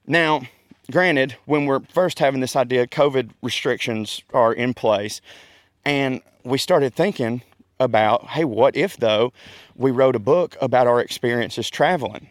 Now 0.06 0.42
granted 0.90 1.36
when 1.44 1.66
we're 1.66 1.80
first 1.80 2.20
having 2.20 2.40
this 2.40 2.54
idea 2.54 2.86
covid 2.86 3.30
restrictions 3.42 4.22
are 4.32 4.52
in 4.52 4.72
place 4.72 5.20
and 5.86 6.20
we 6.44 6.58
started 6.58 6.94
thinking 6.94 7.40
about 7.80 8.26
hey 8.28 8.44
what 8.44 8.76
if 8.76 8.96
though 8.98 9.32
we 9.74 9.90
wrote 9.90 10.16
a 10.16 10.18
book 10.18 10.56
about 10.60 10.86
our 10.86 11.00
experiences 11.00 11.70
traveling 11.70 12.28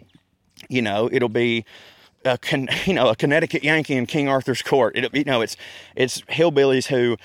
you 0.70 0.82
know 0.82 1.10
it'll 1.12 1.30
be 1.30 1.66
a 2.26 2.40
you 2.86 2.94
know 2.94 3.10
a 3.10 3.16
Connecticut 3.16 3.64
Yankee 3.64 3.96
in 3.96 4.06
King 4.06 4.28
Arthur's 4.28 4.62
Court. 4.62 4.96
It, 4.98 5.14
you 5.16 5.24
know 5.24 5.42
it's 5.42 5.56
it's 5.96 6.22
hillbillies 6.22 6.88
who 6.88 7.18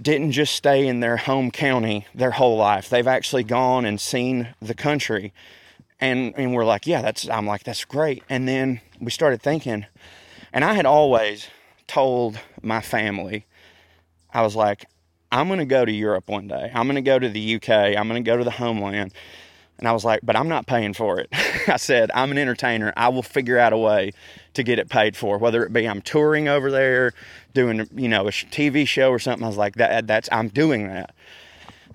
didn't 0.00 0.32
just 0.32 0.54
stay 0.54 0.86
in 0.86 1.00
their 1.00 1.16
home 1.16 1.50
county 1.50 2.06
their 2.14 2.32
whole 2.32 2.56
life. 2.56 2.88
They've 2.88 3.06
actually 3.06 3.44
gone 3.44 3.84
and 3.84 4.00
seen 4.00 4.54
the 4.60 4.74
country. 4.74 5.32
And 6.00 6.34
and 6.36 6.54
we're 6.54 6.64
like, 6.64 6.86
yeah, 6.86 7.02
that's 7.02 7.28
I'm 7.28 7.46
like, 7.46 7.64
that's 7.64 7.84
great. 7.84 8.22
And 8.28 8.46
then 8.46 8.80
we 9.00 9.10
started 9.10 9.42
thinking, 9.42 9.86
and 10.52 10.64
I 10.64 10.74
had 10.74 10.86
always 10.86 11.48
told 11.86 12.38
my 12.62 12.80
family, 12.80 13.46
I 14.32 14.42
was 14.42 14.56
like, 14.56 14.86
I'm 15.34 15.48
gonna 15.48 15.66
go 15.66 15.84
to 15.84 15.90
Europe 15.90 16.28
one 16.28 16.46
day. 16.46 16.70
I'm 16.72 16.86
gonna 16.86 17.02
go 17.02 17.18
to 17.18 17.28
the 17.28 17.56
UK. 17.56 17.68
I'm 17.68 18.06
gonna 18.06 18.20
go 18.20 18.36
to 18.36 18.44
the 18.44 18.52
homeland. 18.52 19.12
And 19.78 19.88
I 19.88 19.92
was 19.92 20.04
like, 20.04 20.20
but 20.22 20.36
I'm 20.36 20.48
not 20.48 20.68
paying 20.68 20.94
for 20.94 21.18
it. 21.18 21.28
I 21.68 21.76
said, 21.76 22.12
I'm 22.14 22.30
an 22.30 22.38
entertainer. 22.38 22.92
I 22.96 23.08
will 23.08 23.24
figure 23.24 23.58
out 23.58 23.72
a 23.72 23.76
way 23.76 24.12
to 24.52 24.62
get 24.62 24.78
it 24.78 24.88
paid 24.88 25.16
for, 25.16 25.36
whether 25.36 25.64
it 25.64 25.72
be 25.72 25.88
I'm 25.88 26.00
touring 26.02 26.46
over 26.46 26.70
there, 26.70 27.14
doing, 27.52 27.88
you 27.96 28.08
know, 28.08 28.28
a 28.28 28.30
TV 28.30 28.86
show 28.86 29.10
or 29.10 29.18
something. 29.18 29.42
I 29.42 29.48
was 29.48 29.56
like, 29.56 29.74
that, 29.74 30.06
that's, 30.06 30.28
I'm 30.30 30.46
doing 30.46 30.86
that. 30.86 31.12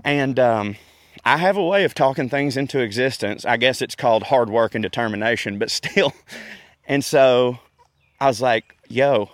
And, 0.04 0.38
um, 0.38 0.76
I 1.24 1.38
have 1.38 1.56
a 1.56 1.66
way 1.66 1.86
of 1.86 1.94
talking 1.94 2.28
things 2.28 2.58
into 2.58 2.80
existence. 2.80 3.46
I 3.46 3.56
guess 3.56 3.82
it's 3.82 3.96
called 3.96 4.24
hard 4.24 4.50
work 4.50 4.76
and 4.76 4.84
determination, 4.84 5.58
but 5.58 5.72
still. 5.72 6.14
And 6.86 7.06
so 7.06 7.60
I 8.20 8.28
was 8.28 8.42
like, 8.42 8.76
yo, 8.90 9.30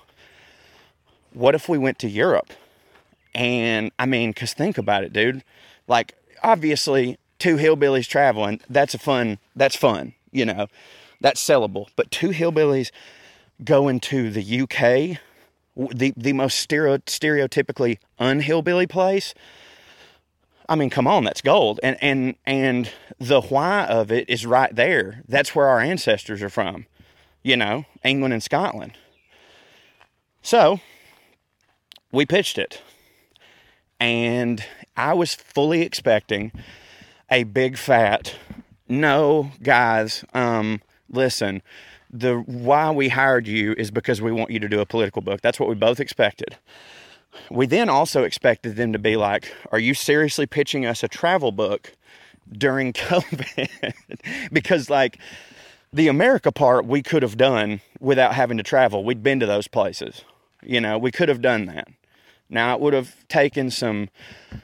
what 1.34 1.56
if 1.56 1.68
we 1.68 1.80
went 1.80 1.98
to 2.00 2.08
Europe? 2.08 2.54
And 3.36 3.92
I 4.00 4.06
mean, 4.06 4.32
because 4.32 4.54
think 4.54 4.78
about 4.78 5.04
it, 5.04 5.14
dude. 5.14 5.44
Like, 5.88 6.16
obviously, 6.42 7.20
two 7.38 7.58
hillbillies 7.58 8.08
traveling, 8.08 8.62
that's 8.70 8.94
a 8.94 8.98
fun, 8.98 9.38
that's 9.56 9.76
fun, 9.76 10.14
you 10.32 10.46
know, 10.46 10.68
that's 11.22 11.46
sellable. 11.46 11.88
But 11.96 12.10
two 12.10 12.30
hillbillies 12.30 12.92
going 13.64 14.00
to 14.00 14.32
the 14.32 14.62
UK, 14.62 15.20
the, 15.76 16.14
the 16.16 16.34
most 16.34 16.58
stereo, 16.60 16.98
stereotypically 17.00 17.98
unhillbilly 18.18 18.88
place, 18.88 19.34
I 20.68 20.76
mean, 20.76 20.90
come 20.90 21.06
on, 21.06 21.26
that's 21.26 21.42
gold. 21.42 21.80
And, 21.84 21.98
and, 22.02 22.36
and 22.46 22.92
the 23.20 23.42
why 23.42 23.86
of 23.86 24.12
it 24.12 24.30
is 24.30 24.46
right 24.46 24.74
there. 24.76 25.22
That's 25.28 25.54
where 25.54 25.68
our 25.68 25.80
ancestors 25.80 26.42
are 26.42 26.50
from, 26.50 26.88
you 27.44 27.56
know, 27.58 27.86
England 28.04 28.34
and 28.34 28.42
Scotland. 28.42 28.94
So 30.42 30.80
we 32.12 32.26
pitched 32.26 32.58
it. 32.58 32.82
And 34.00 34.64
I 34.98 35.14
was 35.14 35.34
fully 35.34 35.82
expecting 35.82 36.52
a 37.30 37.44
big 37.44 37.78
fat 37.78 38.36
no 38.88 39.52
guys 39.64 40.24
um, 40.34 40.80
listen 41.10 41.62
the 42.16 42.36
why 42.38 42.92
we 42.92 43.10
hired 43.10 43.48
you 43.48 43.74
is 43.78 43.92
because 43.92 44.22
we 44.22 44.32
want 44.32 44.50
you 44.50 44.60
to 44.60 44.70
do 44.70 44.80
a 44.80 44.86
political 44.86 45.22
book. 45.22 45.42
That's 45.42 45.60
what 45.60 45.68
we 45.68 45.76
both 45.76 46.00
expected. 46.00 46.58
We 47.52 47.66
then 47.66 47.90
also 47.90 48.24
expected 48.24 48.78
them 48.78 48.94
to 48.94 49.00
be 49.00 49.18
like 49.18 49.54
are 49.72 49.80
you 49.80 49.94
seriously 49.94 50.46
pitching 50.46 50.86
us 50.86 51.04
a 51.04 51.08
travel 51.08 51.52
book 51.52 51.94
during 52.52 52.94
covid? 52.94 53.94
Because 54.52 54.90
like 54.90 55.18
the 55.92 56.08
america 56.08 56.52
part 56.52 56.86
we 56.86 57.04
could 57.04 57.24
have 57.24 57.38
done 57.38 57.82
without 58.00 58.34
having 58.34 58.58
to 58.58 58.64
travel. 58.64 59.04
We'd 59.04 59.24
been 59.24 59.40
to 59.42 59.46
those 59.46 59.68
places. 59.68 60.24
You 60.64 60.80
know 60.80 60.98
we 60.98 61.12
could 61.12 61.28
have 61.28 61.42
done 61.42 61.66
that 61.66 61.90
now 62.50 62.76
it 62.76 62.82
would 62.82 62.94
have 62.94 63.16
taken 63.28 63.72
some 63.72 64.10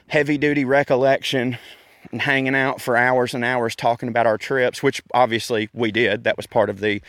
heavy 0.08 0.38
duty 0.38 0.64
recollection 0.64 1.58
and 2.10 2.22
hanging 2.22 2.54
out 2.54 2.80
for 2.80 2.96
hours 2.96 3.34
and 3.34 3.44
hours 3.44 3.74
talking 3.74 4.08
about 4.08 4.26
our 4.26 4.38
trips, 4.38 4.82
which 4.82 5.02
obviously 5.14 5.68
we 5.72 5.90
did. 5.90 6.24
That 6.24 6.36
was 6.36 6.46
part 6.46 6.70
of 6.70 6.80
the 6.80 7.00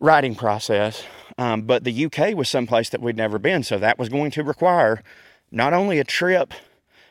writing 0.00 0.34
process. 0.34 1.04
Um, 1.38 1.62
but 1.62 1.84
the 1.84 2.04
UK 2.06 2.34
was 2.36 2.48
someplace 2.48 2.90
that 2.90 3.00
we'd 3.00 3.16
never 3.16 3.38
been, 3.38 3.62
so 3.62 3.78
that 3.78 3.98
was 3.98 4.08
going 4.08 4.30
to 4.32 4.44
require 4.44 5.02
not 5.50 5.72
only 5.72 5.98
a 5.98 6.04
trip, 6.04 6.54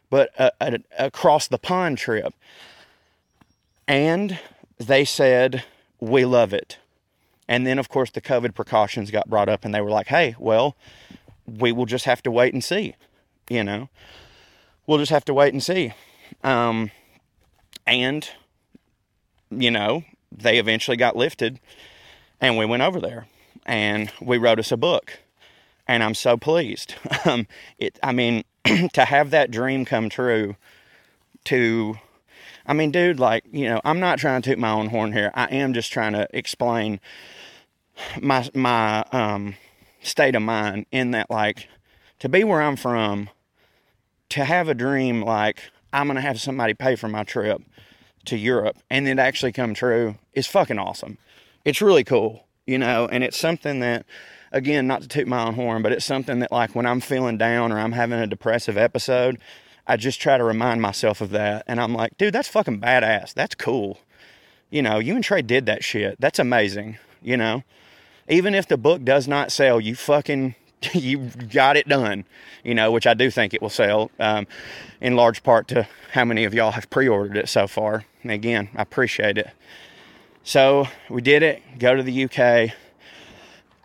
but 0.09 0.29
a, 0.37 0.51
a, 0.61 0.79
a 0.97 1.07
across 1.07 1.47
the 1.47 1.57
pond 1.57 1.97
trip. 1.97 2.33
And 3.87 4.39
they 4.77 5.03
said, 5.03 5.63
We 5.99 6.23
love 6.23 6.53
it. 6.53 6.77
And 7.47 7.67
then, 7.67 7.77
of 7.77 7.89
course, 7.89 8.11
the 8.11 8.21
COVID 8.21 8.55
precautions 8.55 9.11
got 9.11 9.29
brought 9.29 9.49
up, 9.49 9.65
and 9.65 9.75
they 9.75 9.81
were 9.81 9.89
like, 9.89 10.07
Hey, 10.07 10.35
well, 10.39 10.75
we 11.45 11.71
will 11.71 11.85
just 11.85 12.05
have 12.05 12.23
to 12.23 12.31
wait 12.31 12.53
and 12.53 12.63
see. 12.63 12.95
You 13.49 13.63
know, 13.63 13.89
we'll 14.87 14.99
just 14.99 15.11
have 15.11 15.25
to 15.25 15.33
wait 15.33 15.53
and 15.53 15.63
see. 15.63 15.93
Um, 16.43 16.91
and, 17.85 18.29
you 19.49 19.71
know, 19.71 20.03
they 20.31 20.57
eventually 20.57 20.97
got 20.97 21.15
lifted 21.15 21.59
and 22.39 22.57
we 22.57 22.65
went 22.65 22.83
over 22.83 22.99
there 22.99 23.27
and 23.65 24.11
we 24.21 24.37
wrote 24.37 24.59
us 24.59 24.71
a 24.71 24.77
book. 24.77 25.19
And 25.87 26.01
I'm 26.03 26.15
so 26.15 26.37
pleased. 26.37 26.95
Um, 27.25 27.47
it, 27.77 27.97
I 28.03 28.11
mean, 28.11 28.43
to 28.93 29.05
have 29.05 29.29
that 29.29 29.49
dream 29.49 29.85
come 29.85 30.09
true, 30.09 30.57
to, 31.45 31.95
I 32.65 32.73
mean, 32.73 32.91
dude, 32.91 33.17
like, 33.17 33.45
you 33.49 33.69
know, 33.69 33.79
I'm 33.85 34.01
not 34.01 34.19
trying 34.19 34.41
to 34.41 34.49
toot 34.49 34.59
my 34.59 34.71
own 34.71 34.87
horn 34.87 35.13
here. 35.13 35.31
I 35.33 35.45
am 35.45 35.73
just 35.73 35.89
trying 35.93 36.11
to 36.13 36.27
explain 36.33 36.99
my, 38.21 38.49
my, 38.53 39.05
um, 39.13 39.55
state 40.03 40.35
of 40.35 40.41
mind 40.41 40.85
in 40.91 41.11
that, 41.11 41.29
like, 41.29 41.67
to 42.19 42.29
be 42.29 42.43
where 42.43 42.61
I'm 42.61 42.75
from, 42.75 43.29
to 44.29 44.45
have 44.45 44.67
a 44.67 44.73
dream 44.73 45.21
like 45.21 45.59
I'm 45.91 46.09
to 46.09 46.21
have 46.21 46.41
somebody 46.41 46.73
pay 46.73 46.95
for 46.95 47.07
my 47.07 47.23
trip 47.23 47.61
to 48.25 48.37
Europe 48.37 48.77
and 48.89 49.07
it 49.07 49.19
actually 49.19 49.51
come 49.51 49.73
true 49.73 50.15
is 50.33 50.47
fucking 50.47 50.79
awesome. 50.79 51.17
It's 51.65 51.81
really 51.81 52.03
cool, 52.03 52.47
you 52.65 52.77
know, 52.77 53.07
and 53.07 53.23
it's 53.23 53.37
something 53.37 53.79
that, 53.81 54.05
again, 54.51 54.87
not 54.87 55.03
to 55.03 55.07
toot 55.07 55.27
my 55.27 55.45
own 55.45 55.53
horn, 55.53 55.81
but 55.83 55.91
it's 55.91 56.05
something 56.05 56.39
that, 56.39 56.51
like, 56.51 56.73
when 56.73 56.85
I'm 56.85 56.99
feeling 56.99 57.37
down 57.37 57.71
or 57.71 57.79
I'm 57.79 57.91
having 57.91 58.19
a 58.19 58.27
depressive 58.27 58.77
episode, 58.77 59.37
I 59.85 59.97
just 59.97 60.19
try 60.19 60.37
to 60.37 60.43
remind 60.43 60.81
myself 60.81 61.21
of 61.21 61.29
that. 61.31 61.63
And 61.67 61.79
I'm 61.79 61.93
like, 61.93 62.17
dude, 62.17 62.33
that's 62.33 62.47
fucking 62.47 62.81
badass. 62.81 63.33
That's 63.33 63.55
cool. 63.55 63.99
You 64.69 64.81
know, 64.81 64.97
you 64.97 65.15
and 65.15 65.23
Trey 65.23 65.41
did 65.41 65.65
that 65.67 65.83
shit. 65.83 66.19
That's 66.19 66.39
amazing, 66.39 66.97
you 67.21 67.37
know? 67.37 67.63
Even 68.29 68.55
if 68.55 68.67
the 68.67 68.77
book 68.77 69.03
does 69.03 69.27
not 69.27 69.51
sell, 69.51 69.79
you 69.79 69.95
fucking 69.95 70.55
you 70.93 71.29
got 71.51 71.77
it 71.77 71.87
done, 71.87 72.25
you 72.63 72.73
know, 72.73 72.91
which 72.91 73.07
I 73.07 73.13
do 73.13 73.29
think 73.29 73.53
it 73.53 73.61
will 73.61 73.69
sell, 73.69 74.11
um, 74.19 74.47
in 75.01 75.15
large 75.15 75.43
part 75.43 75.67
to 75.69 75.87
how 76.11 76.25
many 76.25 76.43
of 76.43 76.53
y'all 76.53 76.71
have 76.71 76.89
pre-ordered 76.89 77.37
it 77.37 77.49
so 77.49 77.67
far. 77.67 78.05
And 78.21 78.31
again, 78.31 78.69
I 78.75 78.81
appreciate 78.81 79.37
it. 79.37 79.49
So 80.43 80.87
we 81.09 81.21
did 81.21 81.43
it. 81.43 81.61
Go 81.79 81.95
to 81.95 82.03
the 82.03 82.25
UK. 82.25 82.75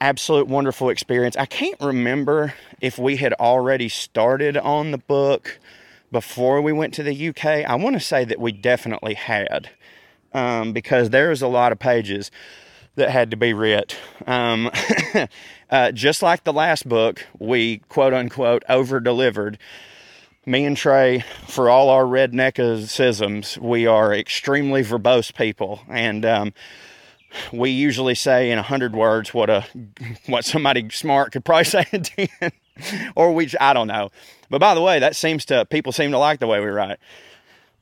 Absolute 0.00 0.46
wonderful 0.46 0.90
experience. 0.90 1.36
I 1.36 1.46
can't 1.46 1.80
remember 1.80 2.54
if 2.80 2.98
we 2.98 3.16
had 3.16 3.32
already 3.34 3.88
started 3.88 4.56
on 4.56 4.90
the 4.90 4.98
book 4.98 5.58
before 6.10 6.60
we 6.60 6.72
went 6.72 6.94
to 6.94 7.02
the 7.02 7.28
UK. 7.28 7.44
I 7.44 7.74
want 7.74 7.94
to 7.94 8.00
say 8.00 8.24
that 8.24 8.40
we 8.40 8.52
definitely 8.52 9.14
had, 9.14 9.70
um, 10.32 10.72
because 10.72 11.10
there's 11.10 11.42
a 11.42 11.48
lot 11.48 11.72
of 11.72 11.78
pages 11.78 12.30
that 12.98 13.10
had 13.10 13.30
to 13.30 13.36
be 13.36 13.52
writ. 13.52 13.96
Um, 14.26 14.70
uh, 15.70 15.92
just 15.92 16.22
like 16.22 16.44
the 16.44 16.52
last 16.52 16.88
book, 16.88 17.26
we 17.38 17.78
quote 17.88 18.12
unquote 18.12 18.62
over 18.68 19.00
delivered. 19.00 19.58
Me 20.46 20.64
and 20.64 20.76
Trey, 20.76 21.24
for 21.46 21.68
all 21.68 21.90
our 21.90 22.04
redneckisms, 22.04 23.58
we 23.58 23.86
are 23.86 24.14
extremely 24.14 24.82
verbose 24.82 25.34
people, 25.34 25.80
and 25.90 26.24
um, 26.24 26.54
we 27.52 27.70
usually 27.70 28.14
say 28.14 28.50
in 28.50 28.58
a 28.58 28.62
hundred 28.62 28.94
words 28.94 29.34
what 29.34 29.50
a 29.50 29.66
what 30.26 30.44
somebody 30.44 30.88
smart 30.90 31.32
could 31.32 31.44
probably 31.44 31.64
say 31.64 31.86
in 31.92 32.02
ten, 32.02 32.52
or 33.14 33.32
we 33.34 33.50
I 33.60 33.72
don't 33.72 33.88
know. 33.88 34.10
But 34.50 34.60
by 34.60 34.74
the 34.74 34.80
way, 34.80 34.98
that 35.00 35.16
seems 35.16 35.44
to 35.46 35.66
people 35.66 35.92
seem 35.92 36.12
to 36.12 36.18
like 36.18 36.40
the 36.40 36.46
way 36.46 36.60
we 36.60 36.66
write. 36.66 36.98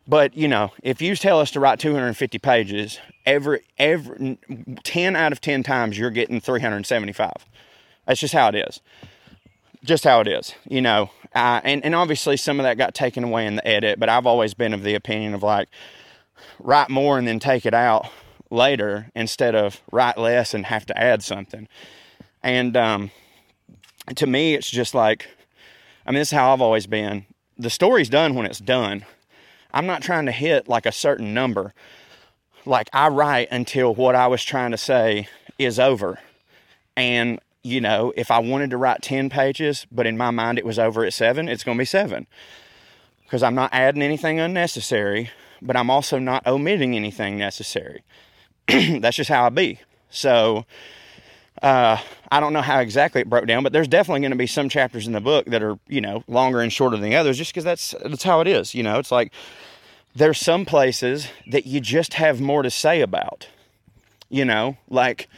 But 0.09 0.37
you 0.37 0.49
know, 0.49 0.73
if 0.83 1.03
you 1.03 1.17
tell 1.17 1.41
us 1.41 1.51
to 1.53 1.61
write 1.61 1.81
250 1.81 2.39
pages, 2.39 2.99
every 3.25 3.63
every 3.79 4.39
10 4.85 5.17
out 5.17 5.33
of 5.33 5.41
10 5.41 5.63
times 5.63 5.99
you're 5.99 6.11
getting 6.11 6.41
375. 6.41 7.33
That's 8.07 8.21
just 8.21 8.35
how 8.35 8.49
it 8.49 8.55
is. 8.55 8.81
Just 9.85 10.05
how 10.05 10.21
it 10.21 10.29
is, 10.29 10.55
you 10.69 10.81
know. 10.81 11.11
Uh, 11.35 11.61
and 11.65 11.85
and 11.85 11.95
obviously 11.95 12.37
some 12.37 12.61
of 12.61 12.65
that 12.65 12.79
got 12.79 12.95
taken 12.95 13.25
away 13.25 13.47
in 13.47 13.57
the 13.57 13.67
edit, 13.67 13.99
but 13.99 14.09
I've 14.09 14.27
always 14.27 14.55
been 14.55 14.73
of 14.73 14.83
the 14.83 14.95
opinion 14.95 15.35
of 15.35 15.43
like 15.43 15.69
write 16.59 16.91
more 16.91 17.19
and 17.19 17.27
then 17.27 17.39
take 17.39 17.67
it 17.67 17.75
out 17.75 18.09
later 18.51 19.11
instead 19.15 19.55
of 19.55 19.81
write 19.91 20.19
less 20.19 20.55
and 20.55 20.67
have 20.67 20.87
to 20.87 20.99
add 20.99 21.23
something. 21.23 21.69
And 22.43 22.77
um, 22.77 23.11
to 24.15 24.27
me, 24.27 24.55
it's 24.55 24.71
just 24.71 24.95
like, 24.95 25.29
I 26.07 26.13
mean, 26.13 26.21
this 26.21 26.29
is 26.29 26.33
how 26.33 26.53
I've 26.53 26.61
always 26.61 26.87
been. 26.87 27.27
The 27.59 27.71
story's 27.71 28.09
done 28.09 28.35
when 28.35 28.47
it's 28.47 28.61
done. 28.61 29.05
I'm 29.73 29.87
not 29.87 30.03
trying 30.03 30.27
to 30.27 30.33
hit 30.33 30.69
like 30.69 30.87
a 30.87 30.93
certain 30.93 31.35
number. 31.35 31.75
Like 32.65 32.89
I 32.93 33.09
write 33.09 33.49
until 33.51 33.95
what 33.95 34.15
I 34.15 34.27
was 34.27 34.43
trying 34.43 34.73
to 34.73 34.77
say 34.79 35.29
is 35.59 35.79
over. 35.79 36.19
And, 36.97 37.41
you 37.63 37.81
know, 37.81 38.13
if 38.17 38.31
I 38.31 38.39
wanted 38.39 38.71
to 38.71 38.77
write 38.77 39.03
10 39.03 39.31
pages, 39.31 39.87
but 39.93 40.07
in 40.07 40.17
my 40.17 40.31
mind 40.31 40.59
it 40.59 40.65
was 40.65 40.79
over 40.79 41.05
at 41.05 41.13
seven, 41.13 41.49
it's 41.49 41.65
going 41.65 41.77
to 41.77 41.83
be 41.83 41.87
seven. 41.87 42.27
Because 43.25 43.43
I'm 43.43 43.55
not 43.55 43.71
adding 43.73 44.03
anything 44.03 44.39
unnecessary, 44.39 45.31
but 45.61 45.77
I'm 45.77 45.91
also 45.91 46.19
not 46.19 46.47
omitting 46.47 46.95
anything 46.95 47.37
necessary. 47.37 48.03
That's 48.69 49.17
just 49.17 49.31
how 49.31 49.47
I 49.47 49.49
be. 49.49 49.81
So, 50.11 50.65
uh, 51.63 51.99
I 52.31 52.41
don't 52.41 52.53
know 52.53 52.63
how 52.63 52.81
exactly 52.81 53.21
it 53.21 53.31
broke 53.31 53.47
down, 53.47 53.63
but 53.63 53.73
there's 53.73 53.89
definitely 53.89 54.21
going 54.21 54.33
to 54.33 54.37
be 54.37 54.47
some 54.47 54.69
chapters 54.69 55.07
in 55.07 55.13
the 55.13 55.21
book 55.21 55.47
that 55.47 55.63
are, 55.63 55.79
you 55.89 56.01
know, 56.01 56.23
longer 56.29 56.61
and 56.61 56.73
shorter 56.73 56.97
than 56.97 57.09
the 57.09 57.17
others, 57.17 57.39
just 57.39 57.53
because 57.53 57.65
that's 57.65 57.95
that's 58.05 58.23
how 58.23 58.41
it 58.41 58.49
is. 58.49 58.75
You 58.75 58.83
know, 58.83 58.99
it's 58.99 59.13
like 59.13 59.33
there's 60.15 60.39
some 60.39 60.65
places 60.65 61.29
that 61.51 61.67
you 61.67 61.81
just 61.81 62.15
have 62.15 62.41
more 62.41 62.63
to 62.63 62.71
say 62.71 63.01
about. 63.01 63.49
You 64.29 64.45
know, 64.45 64.77
like 64.89 65.29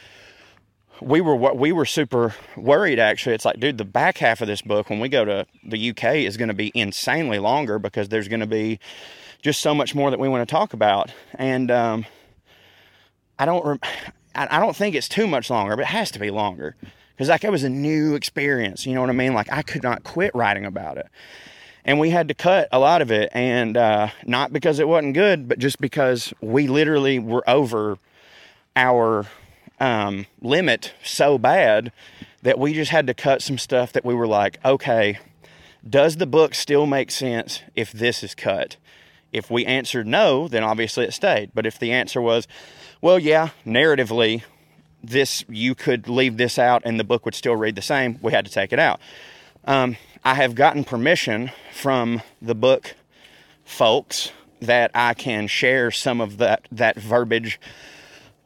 we 1.01 1.21
were 1.21 1.35
what 1.35 1.57
we 1.57 1.71
were 1.71 1.85
super 1.85 2.33
worried 2.57 2.99
actually. 2.99 3.35
It's 3.35 3.45
like, 3.45 3.59
dude, 3.59 3.77
the 3.77 3.85
back 3.85 4.17
half 4.17 4.41
of 4.41 4.47
this 4.47 4.61
book 4.61 4.89
when 4.89 4.99
we 4.99 5.09
go 5.09 5.25
to 5.25 5.45
the 5.63 5.91
UK 5.91 6.15
is 6.15 6.37
going 6.37 6.49
to 6.49 6.53
be 6.53 6.71
insanely 6.73 7.39
longer 7.39 7.79
because 7.79 8.09
there's 8.09 8.27
going 8.27 8.39
to 8.41 8.47
be 8.47 8.79
just 9.41 9.61
so 9.61 9.73
much 9.73 9.95
more 9.95 10.09
that 10.11 10.19
we 10.19 10.27
want 10.27 10.47
to 10.47 10.51
talk 10.51 10.73
about. 10.73 11.11
And 11.35 11.71
um, 11.71 12.05
I 13.37 13.45
don't 13.45 13.81
I 14.35 14.59
don't 14.59 14.75
think 14.75 14.95
it's 14.95 15.09
too 15.09 15.27
much 15.27 15.49
longer, 15.49 15.75
but 15.75 15.83
it 15.83 15.87
has 15.87 16.11
to 16.11 16.19
be 16.19 16.29
longer 16.29 16.75
because 17.11 17.29
like 17.29 17.43
it 17.43 17.51
was 17.51 17.63
a 17.63 17.69
new 17.69 18.15
experience. 18.15 18.85
You 18.85 18.93
know 18.93 19.01
what 19.01 19.09
I 19.09 19.13
mean? 19.13 19.33
Like 19.33 19.51
I 19.51 19.61
could 19.61 19.83
not 19.83 20.03
quit 20.03 20.33
writing 20.33 20.65
about 20.65 20.97
it. 20.97 21.07
And 21.83 21.99
we 21.99 22.11
had 22.11 22.27
to 22.27 22.33
cut 22.33 22.67
a 22.71 22.79
lot 22.79 23.01
of 23.01 23.09
it, 23.09 23.29
and 23.33 23.75
uh, 23.75 24.09
not 24.25 24.53
because 24.53 24.79
it 24.79 24.87
wasn't 24.87 25.15
good, 25.15 25.47
but 25.47 25.59
just 25.59 25.81
because 25.81 26.33
we 26.41 26.67
literally 26.67 27.19
were 27.19 27.47
over 27.49 27.97
our 28.75 29.25
um, 29.79 30.25
limit 30.41 30.93
so 31.03 31.37
bad 31.37 31.91
that 32.43 32.59
we 32.59 32.73
just 32.73 32.91
had 32.91 33.07
to 33.07 33.13
cut 33.13 33.41
some 33.41 33.57
stuff 33.57 33.91
that 33.93 34.05
we 34.05 34.13
were 34.13 34.27
like, 34.27 34.59
okay, 34.63 35.19
does 35.87 36.17
the 36.17 36.27
book 36.27 36.53
still 36.53 36.85
make 36.85 37.11
sense 37.11 37.61
if 37.75 37.91
this 37.91 38.23
is 38.23 38.35
cut? 38.35 38.75
If 39.31 39.51
we 39.51 39.65
answered 39.65 40.07
no, 40.07 40.47
then 40.47 40.63
obviously 40.63 41.05
it 41.05 41.13
stayed. 41.13 41.51
But 41.53 41.65
if 41.65 41.77
the 41.79 41.91
answer 41.91 42.21
was, 42.21 42.47
well, 43.01 43.19
yeah, 43.19 43.49
narratively, 43.65 44.43
this 45.03 45.45
you 45.47 45.75
could 45.75 46.07
leave 46.07 46.37
this 46.37 46.59
out 46.59 46.81
and 46.85 46.99
the 46.99 47.03
book 47.03 47.25
would 47.25 47.35
still 47.35 47.55
read 47.55 47.75
the 47.75 47.81
same, 47.81 48.19
we 48.21 48.31
had 48.31 48.45
to 48.45 48.51
take 48.51 48.73
it 48.73 48.79
out. 48.79 48.99
Um, 49.65 49.97
I 50.23 50.35
have 50.35 50.55
gotten 50.55 50.83
permission 50.83 51.51
from 51.71 52.21
the 52.41 52.55
book 52.55 52.95
folks 53.63 54.31
that 54.61 54.91
I 54.93 55.13
can 55.13 55.47
share 55.47 55.91
some 55.91 56.19
of 56.19 56.37
that 56.37 56.67
that 56.71 56.97
verbiage 56.97 57.59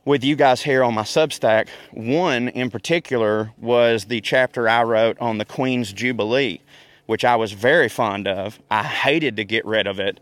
with 0.05 0.23
you 0.23 0.35
guys 0.35 0.61
here 0.61 0.83
on 0.83 0.93
my 0.93 1.03
Substack. 1.03 1.69
One 1.91 2.49
in 2.49 2.69
particular 2.69 3.51
was 3.57 4.05
the 4.05 4.21
chapter 4.21 4.67
I 4.67 4.83
wrote 4.83 5.17
on 5.19 5.37
the 5.37 5.45
Queen's 5.45 5.93
Jubilee, 5.93 6.61
which 7.05 7.23
I 7.23 7.35
was 7.35 7.53
very 7.53 7.89
fond 7.89 8.27
of. 8.27 8.59
I 8.69 8.83
hated 8.83 9.37
to 9.37 9.45
get 9.45 9.65
rid 9.65 9.87
of 9.87 9.99
it, 9.99 10.19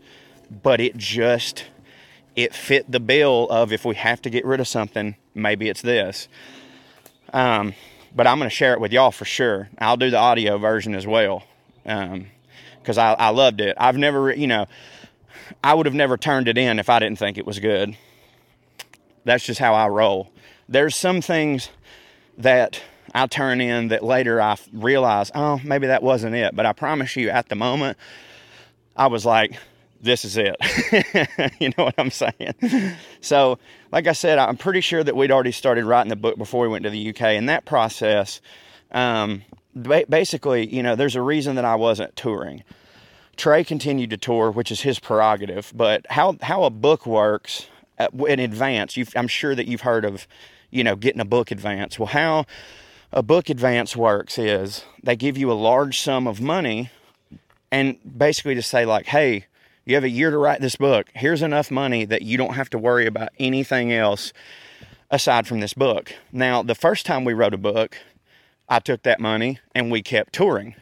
but 0.62 0.80
it 0.80 0.96
just 0.96 1.64
it 2.34 2.54
fit 2.54 2.90
the 2.90 3.00
bill 3.00 3.48
of 3.50 3.72
if 3.72 3.84
we 3.84 3.94
have 3.94 4.22
to 4.22 4.30
get 4.30 4.44
rid 4.44 4.60
of 4.60 4.66
something, 4.66 5.16
maybe 5.34 5.68
it's 5.68 5.82
this. 5.82 6.28
Um, 7.32 7.74
but 8.14 8.26
I'm 8.26 8.38
going 8.38 8.48
to 8.48 8.54
share 8.54 8.72
it 8.72 8.80
with 8.80 8.92
y'all 8.92 9.10
for 9.10 9.24
sure. 9.24 9.68
I'll 9.78 9.96
do 9.96 10.10
the 10.10 10.18
audio 10.18 10.58
version 10.58 10.94
as 10.94 11.06
well 11.06 11.44
because 11.84 12.98
um, 12.98 13.16
I, 13.18 13.26
I 13.26 13.28
loved 13.30 13.60
it. 13.60 13.76
I've 13.78 13.96
never, 13.96 14.32
you 14.32 14.46
know, 14.46 14.66
I 15.62 15.74
would 15.74 15.86
have 15.86 15.94
never 15.94 16.16
turned 16.16 16.48
it 16.48 16.56
in 16.56 16.78
if 16.78 16.88
I 16.88 16.98
didn't 16.98 17.18
think 17.18 17.38
it 17.38 17.46
was 17.46 17.58
good 17.58 17.96
that's 19.24 19.44
just 19.44 19.60
how 19.60 19.74
I 19.74 19.88
roll. 19.88 20.30
There's 20.68 20.96
some 20.96 21.20
things 21.20 21.70
that 22.38 22.80
I 23.14 23.26
turn 23.26 23.60
in 23.60 23.88
that 23.88 24.02
later 24.02 24.40
I 24.40 24.56
realize, 24.72 25.30
oh, 25.34 25.60
maybe 25.64 25.88
that 25.88 26.02
wasn't 26.02 26.34
it. 26.34 26.54
But 26.54 26.66
I 26.66 26.72
promise 26.72 27.16
you, 27.16 27.30
at 27.30 27.48
the 27.48 27.54
moment, 27.54 27.98
I 28.96 29.06
was 29.06 29.24
like, 29.24 29.56
this 30.02 30.24
is 30.24 30.36
it. 30.36 30.56
you 31.60 31.70
know 31.78 31.84
what 31.84 31.94
I'm 31.96 32.10
saying? 32.10 32.54
so, 33.20 33.58
like 33.92 34.06
I 34.06 34.12
said, 34.12 34.38
I'm 34.38 34.56
pretty 34.56 34.80
sure 34.80 35.02
that 35.02 35.16
we'd 35.16 35.30
already 35.30 35.52
started 35.52 35.84
writing 35.84 36.10
the 36.10 36.16
book 36.16 36.36
before 36.36 36.62
we 36.62 36.68
went 36.68 36.84
to 36.84 36.90
the 36.90 37.10
UK. 37.10 37.22
And 37.22 37.48
that 37.48 37.64
process, 37.64 38.40
um, 38.90 39.42
basically, 39.80 40.66
you 40.66 40.82
know, 40.82 40.96
there's 40.96 41.16
a 41.16 41.22
reason 41.22 41.54
that 41.56 41.64
I 41.64 41.76
wasn't 41.76 42.16
touring. 42.16 42.64
Trey 43.36 43.64
continued 43.64 44.10
to 44.10 44.16
tour, 44.16 44.50
which 44.50 44.70
is 44.70 44.82
his 44.82 44.98
prerogative. 44.98 45.72
But 45.74 46.06
how, 46.10 46.36
how 46.42 46.64
a 46.64 46.70
book 46.70 47.06
works 47.06 47.66
uh, 47.98 48.08
in 48.26 48.40
advance. 48.40 48.98
I'm 49.14 49.28
sure 49.28 49.54
that 49.54 49.66
you've 49.66 49.82
heard 49.82 50.04
of, 50.04 50.26
you 50.70 50.82
know, 50.82 50.96
getting 50.96 51.20
a 51.20 51.24
book 51.24 51.50
advance. 51.50 51.98
Well, 51.98 52.08
how 52.08 52.46
a 53.12 53.22
book 53.22 53.48
advance 53.50 53.96
works 53.96 54.38
is 54.38 54.84
they 55.02 55.14
give 55.14 55.38
you 55.38 55.52
a 55.52 55.54
large 55.54 56.00
sum 56.00 56.26
of 56.26 56.40
money 56.40 56.90
and 57.70 57.96
basically 58.18 58.54
to 58.54 58.62
say 58.62 58.84
like, 58.84 59.06
hey, 59.06 59.46
you 59.84 59.94
have 59.94 60.04
a 60.04 60.10
year 60.10 60.30
to 60.30 60.38
write 60.38 60.60
this 60.60 60.76
book. 60.76 61.08
Here's 61.14 61.42
enough 61.42 61.70
money 61.70 62.04
that 62.04 62.22
you 62.22 62.36
don't 62.36 62.54
have 62.54 62.70
to 62.70 62.78
worry 62.78 63.06
about 63.06 63.30
anything 63.38 63.92
else 63.92 64.32
aside 65.10 65.46
from 65.46 65.60
this 65.60 65.74
book. 65.74 66.14
Now, 66.30 66.62
the 66.62 66.74
first 66.74 67.04
time 67.04 67.24
we 67.24 67.32
wrote 67.32 67.54
a 67.54 67.58
book, 67.58 67.98
I 68.68 68.78
took 68.78 69.02
that 69.02 69.20
money 69.20 69.58
and 69.74 69.90
we 69.90 70.02
kept 70.02 70.32
touring 70.32 70.74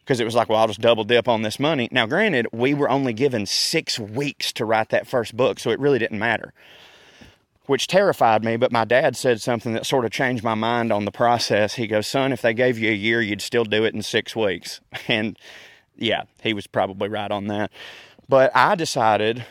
because 0.00 0.20
it 0.20 0.24
was 0.24 0.34
like, 0.34 0.48
well, 0.48 0.58
I'll 0.58 0.66
just 0.66 0.80
double 0.80 1.04
dip 1.04 1.28
on 1.28 1.42
this 1.42 1.58
money. 1.58 1.88
Now, 1.90 2.06
granted, 2.06 2.46
we 2.52 2.74
were 2.74 2.90
only 2.90 3.14
given 3.14 3.46
six 3.46 3.98
weeks 3.98 4.52
to 4.54 4.64
write 4.64 4.90
that 4.90 5.06
first 5.06 5.34
book, 5.34 5.58
so 5.58 5.70
it 5.70 5.80
really 5.80 5.98
didn't 5.98 6.18
matter, 6.18 6.52
which 7.66 7.86
terrified 7.86 8.44
me. 8.44 8.58
But 8.58 8.70
my 8.70 8.84
dad 8.84 9.16
said 9.16 9.40
something 9.40 9.72
that 9.72 9.86
sort 9.86 10.04
of 10.04 10.10
changed 10.10 10.44
my 10.44 10.54
mind 10.54 10.92
on 10.92 11.06
the 11.06 11.10
process. 11.10 11.74
He 11.76 11.86
goes, 11.86 12.06
son, 12.06 12.32
if 12.32 12.42
they 12.42 12.52
gave 12.52 12.78
you 12.78 12.90
a 12.90 12.94
year, 12.94 13.22
you'd 13.22 13.40
still 13.40 13.64
do 13.64 13.84
it 13.84 13.94
in 13.94 14.02
six 14.02 14.36
weeks. 14.36 14.80
And 15.08 15.38
yeah, 15.96 16.24
he 16.42 16.54
was 16.54 16.66
probably 16.66 17.08
right 17.08 17.30
on 17.30 17.46
that. 17.46 17.70
But 18.28 18.54
I 18.54 18.74
decided, 18.74 19.44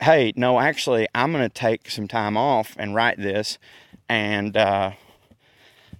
hey, 0.00 0.32
no, 0.36 0.60
actually, 0.60 1.08
I'm 1.14 1.32
going 1.32 1.44
to 1.44 1.52
take 1.52 1.90
some 1.90 2.08
time 2.08 2.36
off 2.36 2.74
and 2.78 2.94
write 2.94 3.18
this. 3.18 3.58
And, 4.08 4.56
uh, 4.56 4.92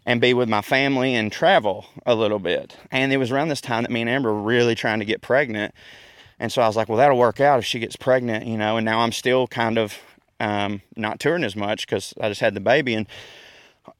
and 0.07 0.20
be 0.20 0.35
with 0.35 0.48
my 0.48 0.61
family 0.61 1.14
and 1.14 1.33
travel 1.33 1.87
a 2.05 2.14
little 2.14 2.38
bit. 2.38 2.77
And 2.90 3.12
it 3.12 3.16
was 3.16 3.31
around 3.31 3.48
this 3.48 3.61
time 3.61 3.83
that 3.83 3.90
me 3.90 4.03
and 4.03 4.11
Amber 4.11 4.33
were 4.33 4.42
really 4.42 4.74
trying 4.74 4.98
to 4.98 5.05
get 5.05 5.22
pregnant. 5.22 5.74
And 6.38 6.53
so 6.53 6.62
I 6.62 6.66
was 6.66 6.77
like, 6.77 6.88
well, 6.88 6.98
that'll 6.98 7.16
work 7.16 7.40
out 7.40 7.59
if 7.59 7.64
she 7.64 7.79
gets 7.79 7.96
pregnant, 7.96 8.46
you 8.46 8.57
know. 8.57 8.77
And 8.77 8.85
now 8.85 9.00
I'm 9.00 9.12
still 9.12 9.46
kind 9.46 9.79
of 9.79 9.98
um, 10.40 10.83
not 10.96 11.20
touring 11.20 11.44
as 11.44 11.57
much 11.57 11.87
because 11.87 12.12
I 12.20 12.29
just 12.29 12.40
had 12.40 12.55
the 12.55 12.61
baby. 12.61 12.94
And 12.94 13.07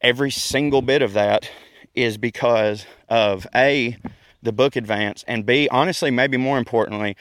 every 0.00 0.31
single 0.31 0.83
bit 0.83 1.00
of 1.00 1.12
that 1.14 1.50
is 1.94 2.18
because 2.18 2.87
of 3.09 3.46
A, 3.55 3.96
the 4.42 4.53
book 4.53 4.77
advance, 4.77 5.24
and 5.27 5.46
B, 5.46 5.68
honestly, 5.70 6.11
maybe 6.11 6.37
more 6.37 6.59
importantly, 6.59 7.16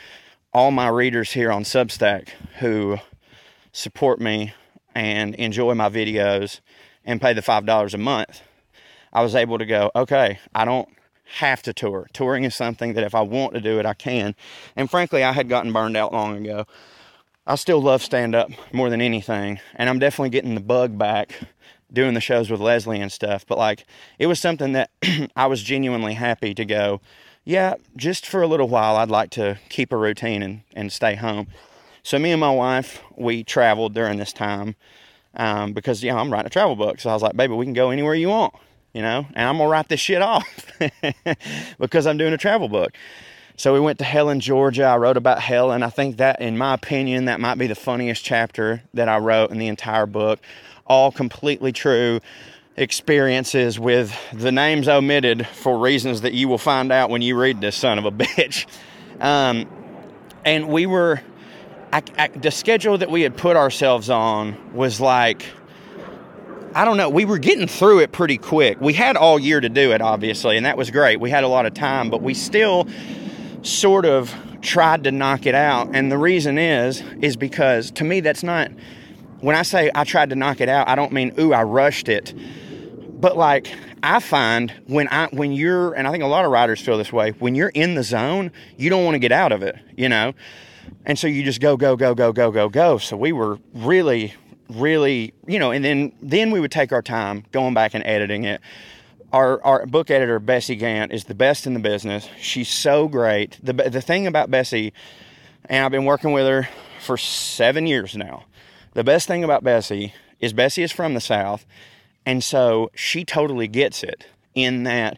all 0.54 0.72
my 0.72 0.88
readers 0.88 1.34
here 1.34 1.52
on 1.52 1.64
Substack 1.64 2.30
who 2.60 2.98
support 3.72 4.22
me 4.22 4.54
and 4.96 5.36
enjoy 5.36 5.74
my 5.74 5.90
videos 5.90 6.60
and 7.04 7.20
pay 7.20 7.34
the 7.34 7.42
$5 7.42 7.94
a 7.94 7.98
month 7.98 8.42
I 9.14 9.22
was 9.22 9.36
able 9.36 9.60
to 9.60 9.66
go, 9.66 9.92
okay, 9.96 10.40
I 10.56 10.66
don't 10.66 10.90
have 11.38 11.62
to 11.64 11.74
tour. 11.74 12.08
Touring 12.14 12.44
is 12.44 12.56
something 12.56 12.94
that 12.94 13.04
if 13.04 13.14
I 13.14 13.22
want 13.22 13.54
to 13.54 13.62
do 13.62 13.80
it, 13.80 13.86
I 13.86 13.94
can. 13.94 14.36
And 14.76 14.90
frankly, 14.90 15.24
I 15.24 15.32
had 15.32 15.48
gotten 15.48 15.72
burned 15.72 15.96
out 15.96 16.12
long 16.12 16.36
ago. 16.44 16.66
I 17.46 17.56
still 17.56 17.82
love 17.82 18.02
stand 18.02 18.34
up 18.34 18.50
more 18.74 18.90
than 18.90 19.02
anything, 19.02 19.60
and 19.76 19.90
I'm 19.90 20.00
definitely 20.00 20.32
getting 20.32 20.56
the 20.56 20.62
bug 20.62 20.98
back 20.98 21.38
doing 21.92 22.16
the 22.16 22.22
shows 22.22 22.50
with 22.50 22.60
Leslie 22.60 23.02
and 23.02 23.12
stuff. 23.12 23.46
But 23.46 23.60
like, 23.60 23.86
it 24.18 24.26
was 24.26 24.40
something 24.40 24.72
that 24.74 24.90
I 25.36 25.46
was 25.46 25.62
genuinely 25.62 26.16
happy 26.16 26.56
to 26.56 26.66
go, 26.66 27.02
yeah, 27.46 27.76
just 27.96 28.26
for 28.26 28.42
a 28.42 28.48
little 28.48 28.68
while, 28.68 28.96
I'd 28.96 29.10
like 29.10 29.30
to 29.32 29.60
keep 29.70 29.92
a 29.92 29.98
routine 29.98 30.44
and, 30.44 30.62
and 30.76 30.92
stay 30.92 31.16
home. 31.16 31.48
So, 32.04 32.20
me 32.20 32.32
and 32.32 32.40
my 32.40 32.52
wife, 32.52 33.02
we 33.16 33.44
traveled 33.44 33.94
during 33.94 34.18
this 34.18 34.34
time 34.34 34.76
um, 35.36 35.74
because, 35.74 36.04
you 36.04 36.12
know, 36.12 36.18
I'm 36.18 36.32
writing 36.32 36.48
a 36.48 36.50
travel 36.50 36.76
book. 36.76 37.00
So 37.00 37.10
I 37.10 37.14
was 37.14 37.22
like, 37.22 37.36
baby, 37.36 37.54
we 37.54 37.66
can 37.66 37.74
go 37.74 37.92
anywhere 37.92 38.14
you 38.14 38.30
want 38.30 38.54
you 38.94 39.02
know, 39.02 39.26
and 39.34 39.50
I'm 39.50 39.58
gonna 39.58 39.70
write 39.70 39.90
this 39.90 40.00
shit 40.00 40.22
off 40.22 40.72
because 41.80 42.06
I'm 42.08 42.18
doing 42.18 42.34
a 42.34 42.38
travel 42.38 42.70
book. 42.70 42.94
So 43.58 43.74
we 43.74 43.80
went 43.80 44.00
to 44.00 44.06
Helen, 44.06 44.40
Georgia. 44.40 44.84
I 44.86 44.98
wrote 44.98 45.18
about 45.18 45.40
Helen. 45.40 45.84
I 45.84 45.90
think 45.90 46.18
that, 46.18 46.42
in 46.42 46.58
my 46.58 46.74
opinion, 46.74 47.26
that 47.26 47.40
might 47.40 47.58
be 47.58 47.68
the 47.68 47.76
funniest 47.76 48.24
chapter 48.24 48.84
that 48.94 49.10
I 49.10 49.18
wrote 49.18 49.52
in 49.52 49.58
the 49.58 49.68
entire 49.68 50.06
book. 50.06 50.40
All 50.86 51.12
completely 51.12 51.72
true 51.72 52.20
experiences 52.76 53.80
with 53.80 54.18
the 54.34 54.52
names 54.52 54.88
omitted 54.88 55.48
for 55.48 55.78
reasons 55.78 56.22
that 56.22 56.34
you 56.34 56.48
will 56.48 56.58
find 56.58 56.92
out 56.92 57.10
when 57.10 57.22
you 57.22 57.38
read 57.38 57.62
this 57.62 57.76
son 57.76 58.00
of 58.00 58.06
a 58.06 58.12
bitch. 58.12 58.66
Um, 59.20 59.68
and 60.46 60.68
we 60.68 60.86
were 60.86 61.22
I, 61.92 62.02
I, 62.18 62.28
the 62.30 62.50
schedule 62.50 62.98
that 62.98 63.12
we 63.12 63.22
had 63.22 63.38
put 63.38 63.56
ourselves 63.56 64.10
on 64.10 64.74
was 64.74 65.00
like 65.00 65.46
I 66.76 66.86
don't 66.86 66.98
know. 66.98 67.08
We 67.08 67.24
were 67.26 67.38
getting 67.38 67.68
through 67.68 68.00
it 68.00 68.12
pretty 68.12 68.40
quick. 68.40 68.82
We 68.82 68.94
had 68.94 69.16
all 69.16 69.38
year 69.38 69.62
to 69.62 69.70
do 69.70 69.92
it, 69.92 70.02
obviously, 70.02 70.58
and 70.58 70.66
that 70.66 70.76
was 70.76 70.90
great. 70.90 71.20
We 71.20 71.30
had 71.30 71.44
a 71.44 71.48
lot 71.48 71.68
of 71.68 71.76
time, 71.76 72.10
but 72.10 72.24
we 72.24 72.34
still 72.34 72.88
sort 73.62 74.06
of 74.06 74.34
tried 74.62 75.04
to 75.04 75.12
knock 75.12 75.46
it 75.46 75.54
out. 75.54 75.90
And 75.94 76.12
the 76.12 76.18
reason 76.18 76.58
is, 76.58 77.04
is 77.22 77.36
because 77.36 77.92
to 77.92 78.04
me, 78.04 78.22
that's 78.22 78.42
not, 78.42 78.72
when 79.44 79.58
I 79.58 79.64
say 79.64 79.92
I 79.94 80.06
tried 80.06 80.30
to 80.30 80.36
knock 80.36 80.62
it 80.62 80.70
out, 80.70 80.88
I 80.88 80.96
don't 80.96 81.12
mean, 81.12 81.34
ooh, 81.38 81.52
I 81.52 81.64
rushed 81.64 82.08
it. 82.08 82.34
But 83.20 83.36
like, 83.36 83.68
I 84.02 84.20
find 84.20 84.74
when 84.88 85.08
I, 85.10 85.28
when 85.32 85.52
you're, 85.52 85.94
and 85.94 86.08
I 86.08 86.12
think 86.12 86.24
a 86.24 86.28
lot 86.28 86.46
of 86.46 86.52
writers 86.52 86.80
feel 86.80 86.98
this 86.98 87.12
way, 87.12 87.32
when 87.32 87.54
you're 87.54 87.70
in 87.70 87.96
the 87.96 88.04
zone, 88.04 88.52
you 88.78 88.90
don't 88.90 89.04
want 89.04 89.16
to 89.16 89.20
get 89.20 89.34
out 89.34 89.52
of 89.52 89.62
it, 89.62 89.78
you 89.98 90.08
know? 90.08 90.34
And 91.06 91.20
so 91.20 91.28
you 91.28 91.44
just 91.44 91.60
go, 91.60 91.76
go, 91.76 91.98
go, 91.98 92.16
go, 92.16 92.32
go, 92.32 92.52
go, 92.52 92.70
go. 92.70 92.98
So 92.98 93.18
we 93.18 93.34
were 93.34 93.60
really 93.74 94.34
really, 94.70 95.34
you 95.46 95.60
know, 95.60 95.72
and 95.72 95.84
then 95.84 96.14
then 96.22 96.50
we 96.50 96.60
would 96.60 96.72
take 96.72 96.92
our 96.92 97.02
time 97.02 97.44
going 97.52 97.74
back 97.74 97.94
and 97.94 98.04
editing 98.06 98.46
it. 98.46 98.62
Our, 99.32 99.64
our 99.64 99.86
book 99.86 100.10
editor 100.10 100.40
Bessie 100.40 100.76
Gant 100.76 101.12
is 101.12 101.26
the 101.26 101.36
best 101.36 101.68
in 101.68 101.74
the 101.74 101.80
business. 101.80 102.28
She's 102.40 102.70
so 102.70 103.08
great. 103.08 103.60
The 103.62 103.74
the 103.74 104.02
thing 104.02 104.26
about 104.26 104.50
Bessie, 104.50 104.94
and 105.66 105.86
I've 105.86 105.92
been 105.92 106.06
working 106.06 106.32
with 106.32 106.48
her 106.48 106.70
for 107.02 107.18
seven 107.18 107.88
years 107.88 108.16
now. 108.16 108.46
The 108.94 109.04
best 109.04 109.28
thing 109.28 109.44
about 109.44 109.64
Bessie 109.64 110.14
is 110.40 110.54
Bessie 110.54 110.84
is 110.84 110.92
from 110.92 111.14
the 111.14 111.22
South, 111.22 111.66
and 112.26 112.44
so 112.44 112.92
she 112.94 113.26
totally 113.26 113.68
gets 113.68 114.04
it. 114.04 114.26
In 114.56 114.84
that, 114.84 115.18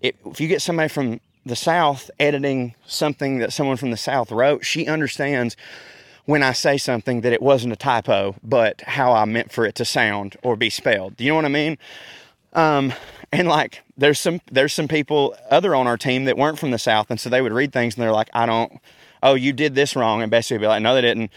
it, 0.00 0.16
if 0.24 0.40
you 0.40 0.48
get 0.48 0.62
somebody 0.62 0.88
from 0.88 1.20
the 1.44 1.56
South 1.56 2.10
editing 2.18 2.74
something 2.86 3.38
that 3.38 3.52
someone 3.52 3.76
from 3.76 3.90
the 3.90 3.96
South 3.98 4.32
wrote, 4.32 4.64
she 4.64 4.86
understands 4.86 5.54
when 6.24 6.42
I 6.42 6.52
say 6.52 6.78
something 6.78 7.20
that 7.22 7.32
it 7.32 7.42
wasn't 7.42 7.72
a 7.74 7.76
typo, 7.76 8.36
but 8.42 8.80
how 8.82 9.12
I 9.12 9.26
meant 9.26 9.52
for 9.52 9.66
it 9.66 9.74
to 9.76 9.84
sound 9.84 10.36
or 10.42 10.56
be 10.56 10.70
spelled. 10.70 11.16
Do 11.16 11.24
you 11.24 11.30
know 11.30 11.36
what 11.36 11.44
I 11.44 11.48
mean? 11.48 11.76
Um, 12.52 12.92
and 13.32 13.48
like 13.48 13.82
there's 13.96 14.18
some 14.18 14.40
there's 14.50 14.72
some 14.72 14.88
people 14.88 15.36
other 15.50 15.74
on 15.74 15.86
our 15.86 15.96
team 15.96 16.24
that 16.24 16.38
weren't 16.38 16.58
from 16.58 16.70
the 16.70 16.78
South, 16.78 17.10
and 17.10 17.20
so 17.20 17.28
they 17.28 17.42
would 17.42 17.52
read 17.52 17.72
things 17.72 17.94
and 17.94 18.02
they're 18.02 18.12
like, 18.12 18.30
I 18.32 18.46
don't. 18.46 18.80
Oh, 19.22 19.34
you 19.34 19.52
did 19.52 19.74
this 19.74 19.94
wrong, 19.94 20.22
and 20.22 20.30
Bessie 20.30 20.54
would 20.54 20.62
be 20.62 20.66
like, 20.66 20.82
No, 20.82 20.94
they 20.94 21.02
didn't. 21.02 21.30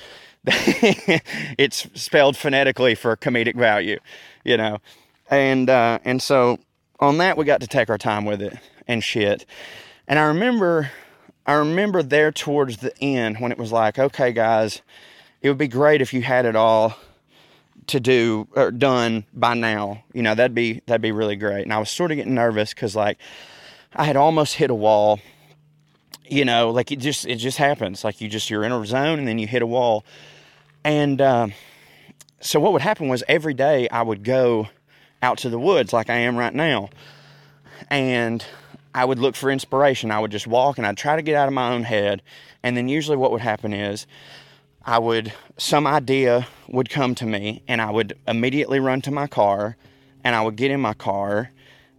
it's 1.58 1.88
spelled 1.94 2.36
phonetically 2.36 2.96
for 2.96 3.16
comedic 3.16 3.56
value, 3.56 4.00
you 4.44 4.58
know. 4.58 4.80
And 5.30 5.70
uh, 5.70 6.00
and 6.04 6.22
so 6.22 6.60
on 7.00 7.18
that 7.18 7.38
we 7.38 7.46
got 7.46 7.62
to 7.62 7.68
take 7.68 7.90
our 7.90 7.98
time 7.98 8.26
with 8.26 8.42
it 8.42 8.58
and 8.88 9.04
shit. 9.04 9.46
And 10.08 10.20
I 10.20 10.24
remember 10.24 10.92
I 11.46 11.54
remember 11.54 12.04
there 12.04 12.32
towards 12.32 12.78
the 12.78 12.98
end 13.00 13.40
when 13.40 13.52
it 13.52 13.58
was 13.58 13.72
like, 13.72 14.00
okay, 14.00 14.32
guys, 14.32 14.82
it 15.42 15.50
would 15.50 15.58
be 15.58 15.68
great 15.68 16.02
if 16.02 16.14
you 16.14 16.22
had 16.22 16.46
it 16.46 16.56
all 16.56 16.96
to 17.88 18.00
do 18.00 18.48
or 18.56 18.72
done 18.72 19.26
by 19.34 19.54
now. 19.54 20.04
You 20.14 20.24
know, 20.24 20.36
that'd 20.36 20.56
be 20.56 20.82
that'd 20.86 21.02
be 21.02 21.12
really 21.12 21.36
great. 21.36 21.64
And 21.64 21.74
I 21.74 21.80
was 21.80 21.90
sort 21.90 22.12
of 22.12 22.18
getting 22.18 22.34
nervous 22.34 22.74
because 22.74 22.96
like 22.96 23.18
I 23.94 24.06
had 24.06 24.16
almost 24.16 24.56
hit 24.56 24.70
a 24.70 24.76
wall. 24.76 25.20
You 26.26 26.46
know, 26.46 26.70
like 26.70 26.92
it 26.92 27.00
just 27.00 27.26
it 27.26 27.36
just 27.36 27.58
happens. 27.58 28.04
Like 28.04 28.22
you 28.22 28.30
just 28.30 28.50
you're 28.50 28.64
in 28.64 28.72
a 28.72 28.86
zone 28.86 29.20
and 29.20 29.28
then 29.28 29.40
you 29.40 29.48
hit 29.48 29.62
a 29.62 29.68
wall. 29.68 30.06
And 30.84 31.22
uh, 31.22 31.48
so 32.42 32.60
what 32.60 32.74
would 32.74 32.82
happen 32.82 33.08
was 33.08 33.24
every 33.28 33.54
day 33.54 33.88
I 33.90 34.02
would 34.02 34.24
go 34.24 34.68
out 35.22 35.38
to 35.40 35.50
the 35.50 35.60
woods 35.60 35.94
like 35.94 36.10
I 36.10 36.18
am 36.18 36.36
right 36.38 36.54
now. 36.54 36.90
And 37.90 38.46
I 38.94 39.06
would 39.06 39.20
look 39.20 39.36
for 39.36 39.50
inspiration. 39.50 40.12
I 40.12 40.20
would 40.20 40.32
just 40.32 40.46
walk 40.46 40.78
and 40.78 40.86
I'd 40.86 40.98
try 40.98 41.16
to 41.16 41.22
get 41.22 41.36
out 41.36 41.48
of 41.48 41.54
my 41.54 41.72
own 41.72 41.84
head. 41.84 42.22
And 42.62 42.78
then 42.78 42.88
usually 42.88 43.18
what 43.18 43.32
would 43.32 43.42
happen 43.42 43.74
is 43.74 44.06
I 44.86 45.00
would, 45.00 45.34
some 45.58 45.88
idea 45.88 46.48
would 46.68 46.90
come 46.90 47.16
to 47.16 47.26
me 47.26 47.64
and 47.68 47.82
I 47.82 47.90
would 47.90 48.18
immediately 48.28 48.80
run 48.80 49.02
to 49.04 49.12
my 49.12 49.28
car 49.28 49.78
and 50.24 50.36
I 50.36 50.42
would 50.42 50.58
get 50.58 50.72
in 50.72 50.82
my 50.82 50.94
car 50.94 51.52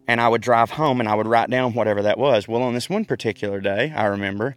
and 0.07 0.21
I 0.21 0.29
would 0.29 0.43
drive 0.43 0.71
home 0.71 1.01
and 1.01 1.09
I 1.09 1.15
would 1.15 1.27
write 1.27 1.51
down 1.51 1.73
whatever 1.73 2.03
that 2.03 2.19
was. 2.19 2.47
Well, 2.47 2.63
on 2.63 2.75
this 2.75 2.91
one 2.91 3.07
particular 3.07 3.61
day, 3.61 3.93
I 3.97 4.05
remember 4.05 4.55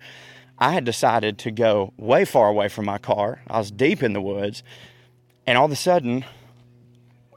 I 0.60 0.72
had 0.72 0.86
decided 0.86 1.38
to 1.40 1.52
go 1.52 1.94
way 1.98 2.26
far 2.26 2.48
away 2.48 2.68
from 2.68 2.86
my 2.86 2.98
car. 2.98 3.42
I 3.48 3.60
was 3.60 3.72
deep 3.72 4.02
in 4.02 4.14
the 4.14 4.22
woods 4.22 4.64
and 5.46 5.58
all 5.58 5.66
of 5.66 5.72
a 5.72 5.76
sudden, 5.76 6.26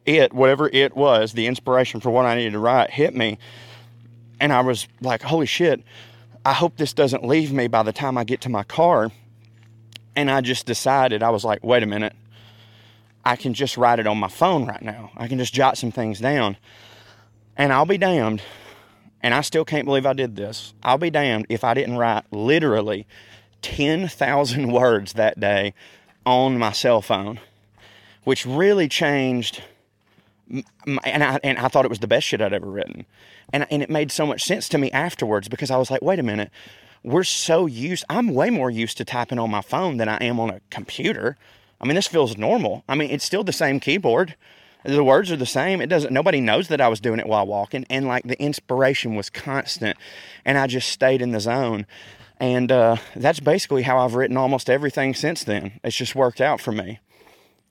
it, 0.06 0.33
whatever 0.33 0.68
it 0.72 0.96
was, 0.96 1.35
the 1.35 1.46
inspiration 1.46 2.00
for 2.00 2.11
what 2.11 2.26
I 2.26 2.35
needed 2.35 2.52
to 2.52 2.59
write 2.59 2.90
hit 2.90 3.14
me 3.14 3.38
and 4.40 4.52
I 4.52 4.62
was 4.62 4.88
like, 5.02 5.22
holy 5.22 5.46
shit, 5.46 5.83
I 6.44 6.54
hope 6.54 6.76
this 6.76 6.94
doesn't 6.94 7.24
leave 7.24 7.52
me 7.52 7.68
by 7.68 7.83
the 7.83 7.92
time 7.92 8.16
I 8.16 8.24
get 8.24 8.40
to 8.42 8.48
my 8.48 8.64
car. 8.64 9.12
And 10.16 10.30
I 10.30 10.40
just 10.40 10.66
decided, 10.66 11.22
I 11.22 11.30
was 11.30 11.44
like, 11.44 11.62
wait 11.62 11.83
a 11.83 11.87
minute, 11.87 12.14
I 13.24 13.37
can 13.37 13.54
just 13.54 13.76
write 13.76 14.00
it 14.00 14.06
on 14.06 14.18
my 14.18 14.28
phone 14.28 14.66
right 14.66 14.83
now. 14.83 15.11
I 15.16 15.28
can 15.28 15.38
just 15.38 15.52
jot 15.52 15.76
some 15.76 15.92
things 15.92 16.18
down. 16.18 16.56
And 17.56 17.72
I'll 17.72 17.87
be 17.87 17.98
damned, 17.98 18.42
and 19.22 19.35
I 19.35 19.40
still 19.42 19.64
can't 19.64 19.85
believe 19.85 20.06
I 20.06 20.12
did 20.12 20.37
this. 20.37 20.74
I'll 20.83 20.98
be 20.98 21.11
damned 21.11 21.46
if 21.48 21.64
I 21.64 21.74
didn't 21.74 21.96
write 21.96 22.24
literally 22.30 23.06
10,000 23.62 24.72
words 24.72 25.14
that 25.14 25.38
day 25.38 25.74
on 26.24 26.59
my 26.59 26.72
cell 26.72 27.02
phone, 27.02 27.40
which 28.24 28.46
really 28.46 28.88
changed. 28.88 29.62
And 30.85 31.22
I, 31.22 31.38
and 31.44 31.59
I 31.59 31.68
thought 31.68 31.85
it 31.85 31.90
was 31.90 32.00
the 32.00 32.09
best 32.09 32.26
shit 32.26 32.40
I'd 32.40 32.52
ever 32.52 32.66
written. 32.66 33.06
And, 33.52 33.66
and 33.70 33.83
it 33.83 33.90
made 33.90 34.11
so 34.11 34.26
much 34.26 34.44
sense 34.44 34.68
to 34.70 34.78
me 34.78 34.90
afterwards 34.90 35.48
because 35.48 35.70
I 35.70 35.76
was 35.76 35.90
like, 35.90 36.02
wait 36.02 36.18
a 36.18 36.24
minute, 36.24 36.50
we're 37.02 37.24
so 37.24 37.66
used, 37.66 38.04
I'm 38.09 38.35
way 38.35 38.50
more 38.50 38.70
used 38.70 38.96
to 38.98 39.04
typing 39.04 39.38
on 39.38 39.50
my 39.50 39.61
phone 39.61 39.96
than 39.96 40.09
I 40.09 40.16
am 40.18 40.38
on 40.40 40.50
a 40.50 40.61
computer. 40.70 41.37
I 41.80 41.87
mean, 41.87 41.94
this 41.94 42.06
feels 42.06 42.37
normal. 42.37 42.85
I 42.88 42.94
mean, 42.94 43.11
it's 43.11 43.24
still 43.24 43.44
the 43.44 43.52
same 43.52 43.80
keyboard. 43.80 44.35
The 44.85 45.05
words 45.05 45.31
are 45.31 45.37
the 45.37 45.47
same. 45.47 45.81
It 45.81 45.88
doesn't, 45.88 46.12
nobody 46.12 46.40
knows 46.40 46.69
that 46.69 46.81
I 46.81 46.88
was 46.88 47.01
doing 47.01 47.21
it 47.21 47.27
while 47.27 47.47
walking. 47.47 47.85
And 47.90 48.07
like 48.07 48.25
the 48.25 48.40
inspiration 48.40 49.14
was 49.14 49.29
constant. 49.29 49.99
And 50.45 50.57
I 50.57 50.66
just 50.66 50.88
stayed 50.88 51.21
in 51.21 51.33
the 51.33 51.40
zone. 51.40 51.87
And 52.38 52.73
uh, 52.73 52.97
that's 53.14 53.40
basically 53.40 53.83
how 53.83 53.99
I've 53.99 54.14
written 54.14 54.37
almost 54.37 54.71
everything 54.71 55.14
since 55.14 55.45
then. 55.45 55.81
It's 55.85 55.97
just 55.97 56.14
worked 56.14 56.40
out 56.40 56.61
for 56.61 56.73
me. 56.73 56.99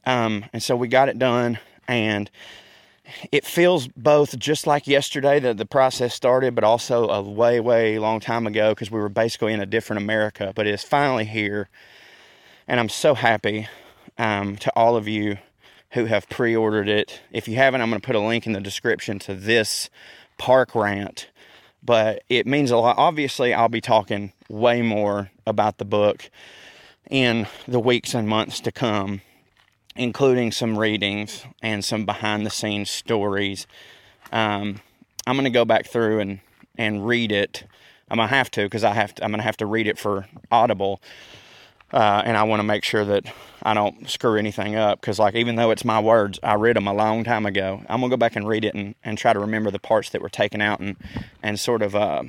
Um, 0.06 0.46
and 0.54 0.62
so 0.62 0.76
we 0.76 0.88
got 0.88 1.10
it 1.10 1.18
done. 1.18 1.58
And 1.88 2.30
it 3.32 3.46
feels 3.46 3.88
both 3.88 4.38
just 4.38 4.68
like 4.68 4.88
yesterday 4.88 5.40
that 5.40 5.58
the 5.58 5.66
process 5.66 6.14
started, 6.14 6.56
but 6.56 6.64
also 6.64 7.10
a 7.10 7.22
way, 7.22 7.60
way 7.60 7.98
long 8.00 8.20
time 8.20 8.46
ago 8.48 8.72
because 8.72 8.92
we 8.92 9.00
were 9.00 9.10
basically 9.10 9.54
in 9.54 9.60
a 9.60 9.66
different 9.66 10.02
America. 10.02 10.54
But 10.56 10.68
it's 10.68 10.84
finally 10.84 11.26
here, 11.26 11.70
and 12.68 12.80
I'm 12.80 12.90
so 12.90 13.16
happy 13.16 13.68
um, 14.18 14.58
to 14.58 14.72
all 14.76 14.96
of 14.96 15.08
you 15.08 15.38
who 15.92 16.06
have 16.06 16.30
pre-ordered 16.30 16.88
it. 16.88 17.22
If 17.32 17.48
you 17.48 17.56
haven't, 17.56 17.82
I'm 17.82 17.90
going 17.90 18.02
to 18.02 18.06
put 18.06 18.16
a 18.16 18.20
link 18.20 18.46
in 18.46 18.54
the 18.54 18.62
description 18.62 19.20
to 19.20 19.34
this 19.34 19.90
park 20.38 20.76
rant. 20.76 21.30
But 21.82 22.24
it 22.30 22.46
means 22.46 22.72
a 22.72 22.78
lot. 22.78 22.98
Obviously, 22.98 23.54
I'll 23.54 23.70
be 23.70 23.82
talking 23.82 24.34
way 24.50 24.82
more 24.82 25.32
about 25.48 25.78
the 25.78 25.86
book 25.86 26.30
in 27.10 27.48
the 27.68 27.80
weeks 27.80 28.14
and 28.14 28.28
months 28.28 28.60
to 28.62 28.72
come 28.72 29.22
including 30.00 30.50
some 30.50 30.80
readings 30.80 31.46
and 31.62 31.84
some 31.84 32.06
behind 32.06 32.46
the 32.46 32.50
scenes 32.50 32.90
stories. 32.90 33.68
Um, 34.32 34.80
I'm 35.28 35.36
going 35.36 35.44
to 35.44 35.50
go 35.50 35.66
back 35.66 35.88
through 35.88 36.20
and, 36.20 36.40
and 36.78 37.06
read 37.06 37.34
it. 37.34 37.66
I'm 38.10 38.16
going 38.16 38.30
to 38.30 38.36
have 38.36 38.50
to 38.52 38.64
because 38.64 38.86
I 38.86 38.94
have 38.94 39.14
to, 39.16 39.24
I'm 39.24 39.32
going 39.32 39.40
to 39.40 39.46
have 39.46 39.58
to 39.58 39.66
read 39.66 39.88
it 39.88 40.00
for 40.00 40.26
Audible. 40.50 41.02
Uh, 41.92 42.22
and 42.24 42.38
I 42.38 42.44
want 42.44 42.60
to 42.60 42.64
make 42.64 42.84
sure 42.84 43.04
that 43.04 43.26
I 43.64 43.74
don't 43.74 44.10
screw 44.10 44.38
anything 44.38 44.76
up 44.76 45.02
because, 45.02 45.18
like, 45.18 45.36
even 45.36 45.56
though 45.56 45.72
it's 45.72 45.84
my 45.84 46.00
words, 46.00 46.40
I 46.44 46.54
read 46.54 46.76
them 46.76 46.88
a 46.88 46.94
long 46.94 47.24
time 47.24 47.46
ago. 47.46 47.82
I'm 47.90 48.00
gonna 48.02 48.12
go 48.12 48.18
back 48.18 48.36
and 48.36 48.48
read 48.48 48.64
it 48.64 48.76
and, 48.76 48.96
and 49.04 49.18
try 49.18 49.34
to 49.34 49.40
remember 49.40 49.72
the 49.72 49.80
parts 49.80 50.12
that 50.12 50.22
were 50.22 50.30
taken 50.30 50.62
out 50.62 50.80
and 50.80 50.96
and 51.42 51.60
sort 51.60 51.82
of 51.82 51.96
uh, 51.96 52.24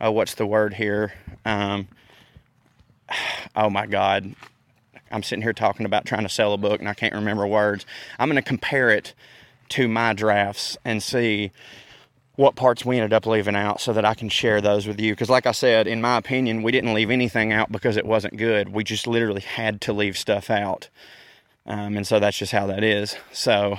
oh, 0.00 0.12
what's 0.12 0.34
the 0.34 0.46
word 0.46 0.74
here? 0.74 1.14
Um, 1.44 1.88
oh 3.56 3.70
my 3.70 3.86
God, 3.86 4.34
I'm 5.10 5.22
sitting 5.22 5.42
here 5.42 5.52
talking 5.52 5.86
about 5.86 6.04
trying 6.04 6.22
to 6.22 6.28
sell 6.28 6.52
a 6.52 6.58
book 6.58 6.80
and 6.80 6.88
I 6.88 6.94
can't 6.94 7.14
remember 7.14 7.46
words. 7.46 7.84
I'm 8.18 8.30
to 8.30 8.42
compare 8.42 8.90
it 8.90 9.14
to 9.70 9.88
my 9.88 10.12
drafts 10.12 10.76
and 10.84 11.02
see 11.02 11.50
what 12.36 12.56
parts 12.56 12.84
we 12.84 12.96
ended 12.96 13.12
up 13.12 13.26
leaving 13.26 13.54
out 13.54 13.80
so 13.80 13.92
that 13.92 14.04
I 14.04 14.14
can 14.14 14.28
share 14.28 14.60
those 14.60 14.86
with 14.86 15.00
you. 15.00 15.12
Because, 15.12 15.30
like 15.30 15.46
I 15.46 15.52
said, 15.52 15.86
in 15.86 16.00
my 16.00 16.16
opinion, 16.16 16.62
we 16.62 16.72
didn't 16.72 16.94
leave 16.94 17.10
anything 17.10 17.52
out 17.52 17.70
because 17.70 17.96
it 17.96 18.06
wasn't 18.06 18.36
good. 18.36 18.70
We 18.70 18.82
just 18.82 19.06
literally 19.06 19.40
had 19.40 19.80
to 19.82 19.92
leave 19.92 20.18
stuff 20.18 20.50
out. 20.50 20.88
Um, 21.66 21.96
and 21.96 22.06
so 22.06 22.18
that's 22.18 22.36
just 22.36 22.52
how 22.52 22.66
that 22.66 22.82
is. 22.82 23.16
So 23.32 23.78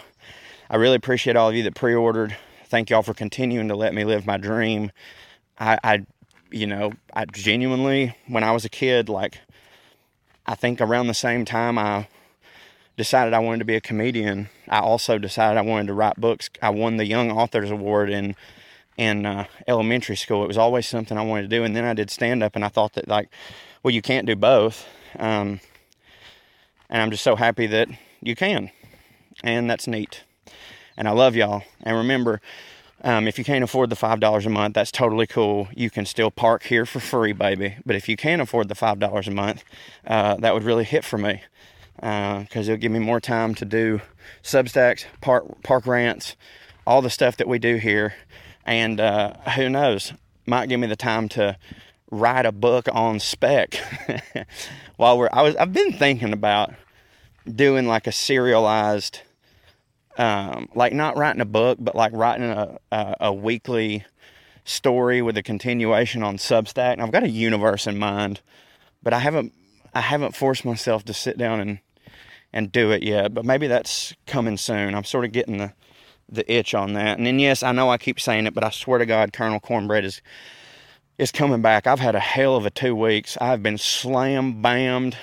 I 0.70 0.78
really 0.78 0.96
appreciate 0.96 1.36
all 1.36 1.50
of 1.50 1.56
you 1.56 1.64
that 1.64 1.76
pre 1.76 1.94
ordered. 1.94 2.36
Thank 2.66 2.90
y'all 2.90 3.04
for 3.04 3.14
continuing 3.14 3.68
to 3.68 3.76
let 3.76 3.94
me 3.94 4.04
live 4.06 4.26
my 4.26 4.38
dream. 4.38 4.92
I, 5.60 5.78
I, 5.84 6.06
you 6.50 6.66
know, 6.66 6.94
I 7.14 7.26
genuinely, 7.26 8.16
when 8.28 8.44
I 8.44 8.52
was 8.52 8.66
a 8.66 8.70
kid, 8.70 9.10
like, 9.10 9.40
I 10.46 10.56
think 10.56 10.80
around 10.80 11.08
the 11.08 11.14
same 11.14 11.46
time 11.46 11.78
I 11.78 12.08
decided 12.98 13.34
I 13.34 13.40
wanted 13.40 13.60
to 13.60 13.66
be 13.66 13.76
a 13.76 13.82
comedian, 13.82 14.50
I 14.70 14.80
also 14.80 15.18
decided 15.18 15.58
I 15.58 15.62
wanted 15.62 15.88
to 15.88 15.94
write 15.94 16.18
books. 16.18 16.50
I 16.62 16.70
won 16.72 16.98
the 16.98 17.06
Young 17.06 17.32
Authors 17.32 17.72
Award 17.72 18.10
in 18.10 18.36
in 18.98 19.26
uh, 19.26 19.46
elementary 19.68 20.16
school. 20.16 20.44
It 20.44 20.48
was 20.48 20.58
always 20.58 20.88
something 20.88 21.18
I 21.18 21.24
wanted 21.24 21.44
to 21.44 21.48
do, 21.58 21.64
and 21.64 21.76
then 21.76 21.86
I 21.86 21.94
did 21.94 22.10
stand 22.10 22.44
up, 22.44 22.56
and 22.56 22.66
I 22.66 22.70
thought 22.70 22.94
that 22.94 23.08
like, 23.08 23.30
well, 23.84 23.94
you 23.94 24.02
can't 24.02 24.28
do 24.28 24.36
both. 24.36 24.88
Um, 25.20 25.60
And 26.90 27.02
I'm 27.02 27.12
just 27.12 27.24
so 27.24 27.36
happy 27.36 27.68
that 27.68 27.90
you 28.22 28.36
can. 28.36 28.72
And 29.44 29.70
that's 29.70 29.88
neat. 29.88 30.24
And 30.98 31.08
I 31.08 31.12
love 31.12 31.36
y'all. 31.36 31.64
And 31.84 31.98
remember, 31.98 32.42
um, 33.04 33.28
if 33.28 33.38
you 33.38 33.44
can't 33.44 33.64
afford 33.64 33.90
the 33.90 33.96
$5 33.96 34.46
a 34.46 34.50
month, 34.50 34.76
that's 34.76 34.92
totally 34.92 35.28
cool. 35.28 35.68
You 35.76 35.90
can 35.90 36.06
still 36.06 36.32
park 36.32 36.64
here 36.64 36.86
for 36.86 37.00
free, 37.00 37.34
baby. 37.34 37.78
But 37.86 37.96
if 37.96 38.08
you 38.10 38.16
can't 38.18 38.42
afford 38.42 38.70
the 38.70 38.76
$5 38.76 39.28
a 39.28 39.32
month, 39.32 39.64
uh, 40.08 40.36
that 40.38 40.54
would 40.54 40.64
really 40.64 40.86
hit 40.86 41.04
for 41.04 41.18
me 41.18 41.42
because 41.96 42.70
uh, 42.70 42.72
it'll 42.74 42.78
give 42.78 42.92
me 42.92 43.00
more 43.00 43.20
time 43.20 43.56
to 43.56 43.66
do 43.66 44.02
substacks, 44.44 45.06
park, 45.22 45.62
park 45.64 45.88
rants, 45.88 46.36
all 46.86 47.02
the 47.02 47.10
stuff 47.10 47.38
that 47.38 47.48
we 47.48 47.60
do 47.60 47.78
here. 47.78 48.14
And 48.66 49.00
uh, 49.00 49.34
who 49.56 49.70
knows, 49.70 50.14
might 50.46 50.70
give 50.70 50.80
me 50.80 50.88
the 50.88 50.96
time 50.96 51.30
to 51.30 51.58
write 52.12 52.46
a 52.46 52.52
book 52.52 52.88
on 52.92 53.20
spec 53.20 53.76
while 54.98 55.18
we're 55.18 55.30
I 55.34 55.42
was 55.42 55.56
I've 55.56 55.74
been 55.74 55.92
thinking 55.92 56.34
about 56.34 56.74
doing 57.52 57.88
like 57.88 58.06
a 58.06 58.12
serialized 58.12 59.22
um, 60.18 60.70
like 60.76 60.94
not 60.94 61.18
writing 61.18 61.42
a 61.42 61.46
book 61.46 61.80
but 61.82 61.96
like 61.96 62.14
writing 62.14 62.50
a, 62.50 62.78
a, 62.92 63.16
a 63.22 63.34
weekly 63.34 64.06
story 64.66 65.22
with 65.22 65.38
a 65.38 65.44
continuation 65.44 66.24
on 66.24 66.38
Substack. 66.38 66.94
And 66.94 67.02
I've 67.02 67.12
got 67.12 67.24
a 67.24 67.30
universe 67.30 67.88
in 67.88 67.98
mind, 67.98 68.42
but 69.02 69.14
I 69.14 69.20
haven't 69.20 69.54
I 69.96 70.02
haven't 70.02 70.36
forced 70.36 70.66
myself 70.66 71.06
to 71.06 71.14
sit 71.14 71.38
down 71.38 71.60
and 71.60 71.80
and 72.54 72.72
do 72.72 72.92
it 72.92 73.04
yet. 73.04 73.34
But 73.34 73.46
maybe 73.46 73.68
that's 73.68 74.14
coming 74.28 74.58
soon. 74.58 74.94
I'm 74.94 75.04
sort 75.04 75.26
of 75.26 75.32
getting 75.32 75.58
the 75.58 75.74
the 76.28 76.52
itch 76.52 76.74
on 76.74 76.94
that. 76.94 77.18
And 77.18 77.26
then 77.26 77.40
yes, 77.40 77.64
I 77.64 77.72
know 77.72 77.90
I 77.90 77.98
keep 77.98 78.20
saying 78.20 78.48
it, 78.48 78.54
but 78.54 78.64
I 78.64 78.70
swear 78.70 79.00
to 79.00 79.06
God, 79.06 79.34
Colonel 79.34 79.60
Cornbread 79.60 80.06
is 80.06 80.22
is 81.18 81.32
coming 81.32 81.62
back. 81.62 81.88
I've 81.88 82.00
had 82.00 82.16
a 82.16 82.20
hell 82.20 82.56
of 82.56 82.66
a 82.66 82.70
two 82.70 82.96
weeks. 82.96 83.38
I've 83.40 83.64
been 83.64 83.78
slam 83.78 84.62
bammed, 84.62 85.16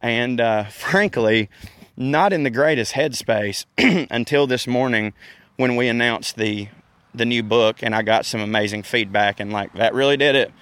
and 0.00 0.40
uh, 0.40 0.64
frankly, 0.70 1.50
not 1.96 2.32
in 2.32 2.44
the 2.44 2.50
greatest 2.50 2.92
headspace 2.92 3.66
until 4.10 4.46
this 4.46 4.66
morning 4.66 5.12
when 5.56 5.76
we 5.76 5.88
announced 5.88 6.36
the 6.36 6.68
the 7.14 7.24
new 7.24 7.42
book, 7.42 7.82
and 7.82 7.94
I 7.94 8.02
got 8.02 8.26
some 8.26 8.40
amazing 8.40 8.82
feedback, 8.82 9.38
and 9.40 9.52
like 9.52 9.72
that 9.74 9.94
really 9.94 10.16
did 10.16 10.34
it. 10.34 10.52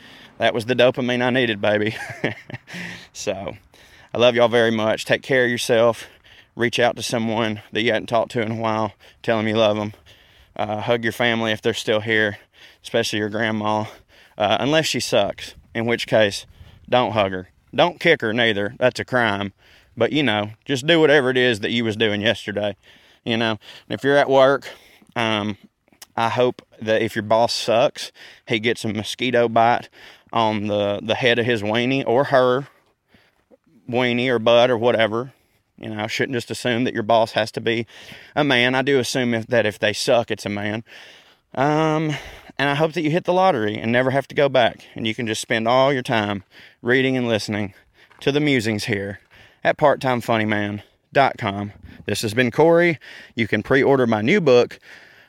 That 0.42 0.54
was 0.54 0.64
the 0.64 0.74
dopamine 0.74 1.22
I 1.22 1.30
needed, 1.30 1.60
baby. 1.60 1.94
so, 3.12 3.56
I 4.12 4.18
love 4.18 4.34
y'all 4.34 4.48
very 4.48 4.72
much. 4.72 5.04
Take 5.04 5.22
care 5.22 5.44
of 5.44 5.50
yourself. 5.52 6.08
Reach 6.56 6.80
out 6.80 6.96
to 6.96 7.02
someone 7.04 7.62
that 7.70 7.82
you 7.82 7.92
hadn't 7.92 8.08
talked 8.08 8.32
to 8.32 8.42
in 8.42 8.50
a 8.50 8.56
while. 8.56 8.92
Tell 9.22 9.36
them 9.36 9.46
you 9.46 9.54
love 9.54 9.76
them. 9.76 9.92
Uh, 10.56 10.80
hug 10.80 11.04
your 11.04 11.12
family 11.12 11.52
if 11.52 11.62
they're 11.62 11.72
still 11.72 12.00
here, 12.00 12.38
especially 12.82 13.20
your 13.20 13.28
grandma 13.28 13.84
uh, 14.36 14.56
unless 14.58 14.86
she 14.86 14.98
sucks, 14.98 15.54
in 15.76 15.86
which 15.86 16.08
case, 16.08 16.44
don't 16.88 17.12
hug 17.12 17.30
her. 17.30 17.50
Don't 17.72 18.00
kick 18.00 18.20
her 18.20 18.32
neither. 18.32 18.74
That's 18.80 18.98
a 18.98 19.04
crime. 19.04 19.52
But 19.96 20.10
you 20.10 20.24
know, 20.24 20.50
just 20.64 20.88
do 20.88 20.98
whatever 20.98 21.30
it 21.30 21.36
is 21.36 21.60
that 21.60 21.70
you 21.70 21.84
was 21.84 21.94
doing 21.94 22.20
yesterday. 22.20 22.74
You 23.24 23.36
know, 23.36 23.50
and 23.50 23.60
if 23.96 24.02
you're 24.02 24.16
at 24.16 24.28
work, 24.28 24.68
um, 25.14 25.56
I 26.16 26.30
hope 26.30 26.62
that 26.80 27.00
if 27.00 27.14
your 27.14 27.22
boss 27.22 27.52
sucks, 27.52 28.10
he 28.48 28.58
gets 28.58 28.84
a 28.84 28.88
mosquito 28.92 29.48
bite 29.48 29.88
on 30.32 30.66
the 30.66 31.00
the 31.02 31.14
head 31.14 31.38
of 31.38 31.46
his 31.46 31.62
weenie 31.62 32.04
or 32.06 32.24
her 32.24 32.66
weenie 33.88 34.28
or 34.28 34.38
butt 34.38 34.70
or 34.70 34.78
whatever. 34.78 35.32
You 35.78 35.90
know, 35.90 36.04
I 36.04 36.06
shouldn't 36.06 36.36
just 36.36 36.50
assume 36.50 36.84
that 36.84 36.94
your 36.94 37.02
boss 37.02 37.32
has 37.32 37.50
to 37.52 37.60
be 37.60 37.86
a 38.36 38.44
man. 38.44 38.74
I 38.74 38.82
do 38.82 38.98
assume 38.98 39.34
if, 39.34 39.46
that 39.48 39.66
if 39.66 39.78
they 39.78 39.92
suck, 39.92 40.30
it's 40.30 40.46
a 40.46 40.50
man. 40.50 40.84
Um, 41.54 42.12
and 42.58 42.70
I 42.70 42.74
hope 42.74 42.92
that 42.92 43.02
you 43.02 43.10
hit 43.10 43.24
the 43.24 43.32
lottery 43.32 43.76
and 43.76 43.90
never 43.90 44.10
have 44.10 44.28
to 44.28 44.34
go 44.34 44.48
back. 44.48 44.86
And 44.94 45.06
you 45.06 45.14
can 45.14 45.26
just 45.26 45.40
spend 45.40 45.66
all 45.66 45.92
your 45.92 46.02
time 46.02 46.44
reading 46.82 47.16
and 47.16 47.26
listening 47.26 47.74
to 48.20 48.30
the 48.30 48.40
musings 48.40 48.84
here 48.84 49.18
at 49.64 49.76
parttimefunnyman.com. 49.76 51.72
This 52.06 52.22
has 52.22 52.34
been 52.34 52.50
Corey. 52.50 52.98
You 53.34 53.48
can 53.48 53.62
pre 53.62 53.82
order 53.82 54.06
my 54.06 54.22
new 54.22 54.40
book, 54.40 54.78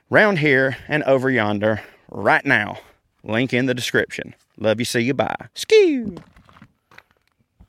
Round 0.09 0.39
Here 0.39 0.77
and 0.87 1.03
Over 1.03 1.29
Yonder, 1.29 1.81
right 2.09 2.45
now. 2.45 2.79
Link 3.23 3.53
in 3.53 3.65
the 3.65 3.73
description. 3.73 4.35
Love 4.57 4.79
you. 4.79 4.85
See 4.85 5.01
you. 5.01 5.13
Bye. 5.13 5.35
Skew. 5.55 6.15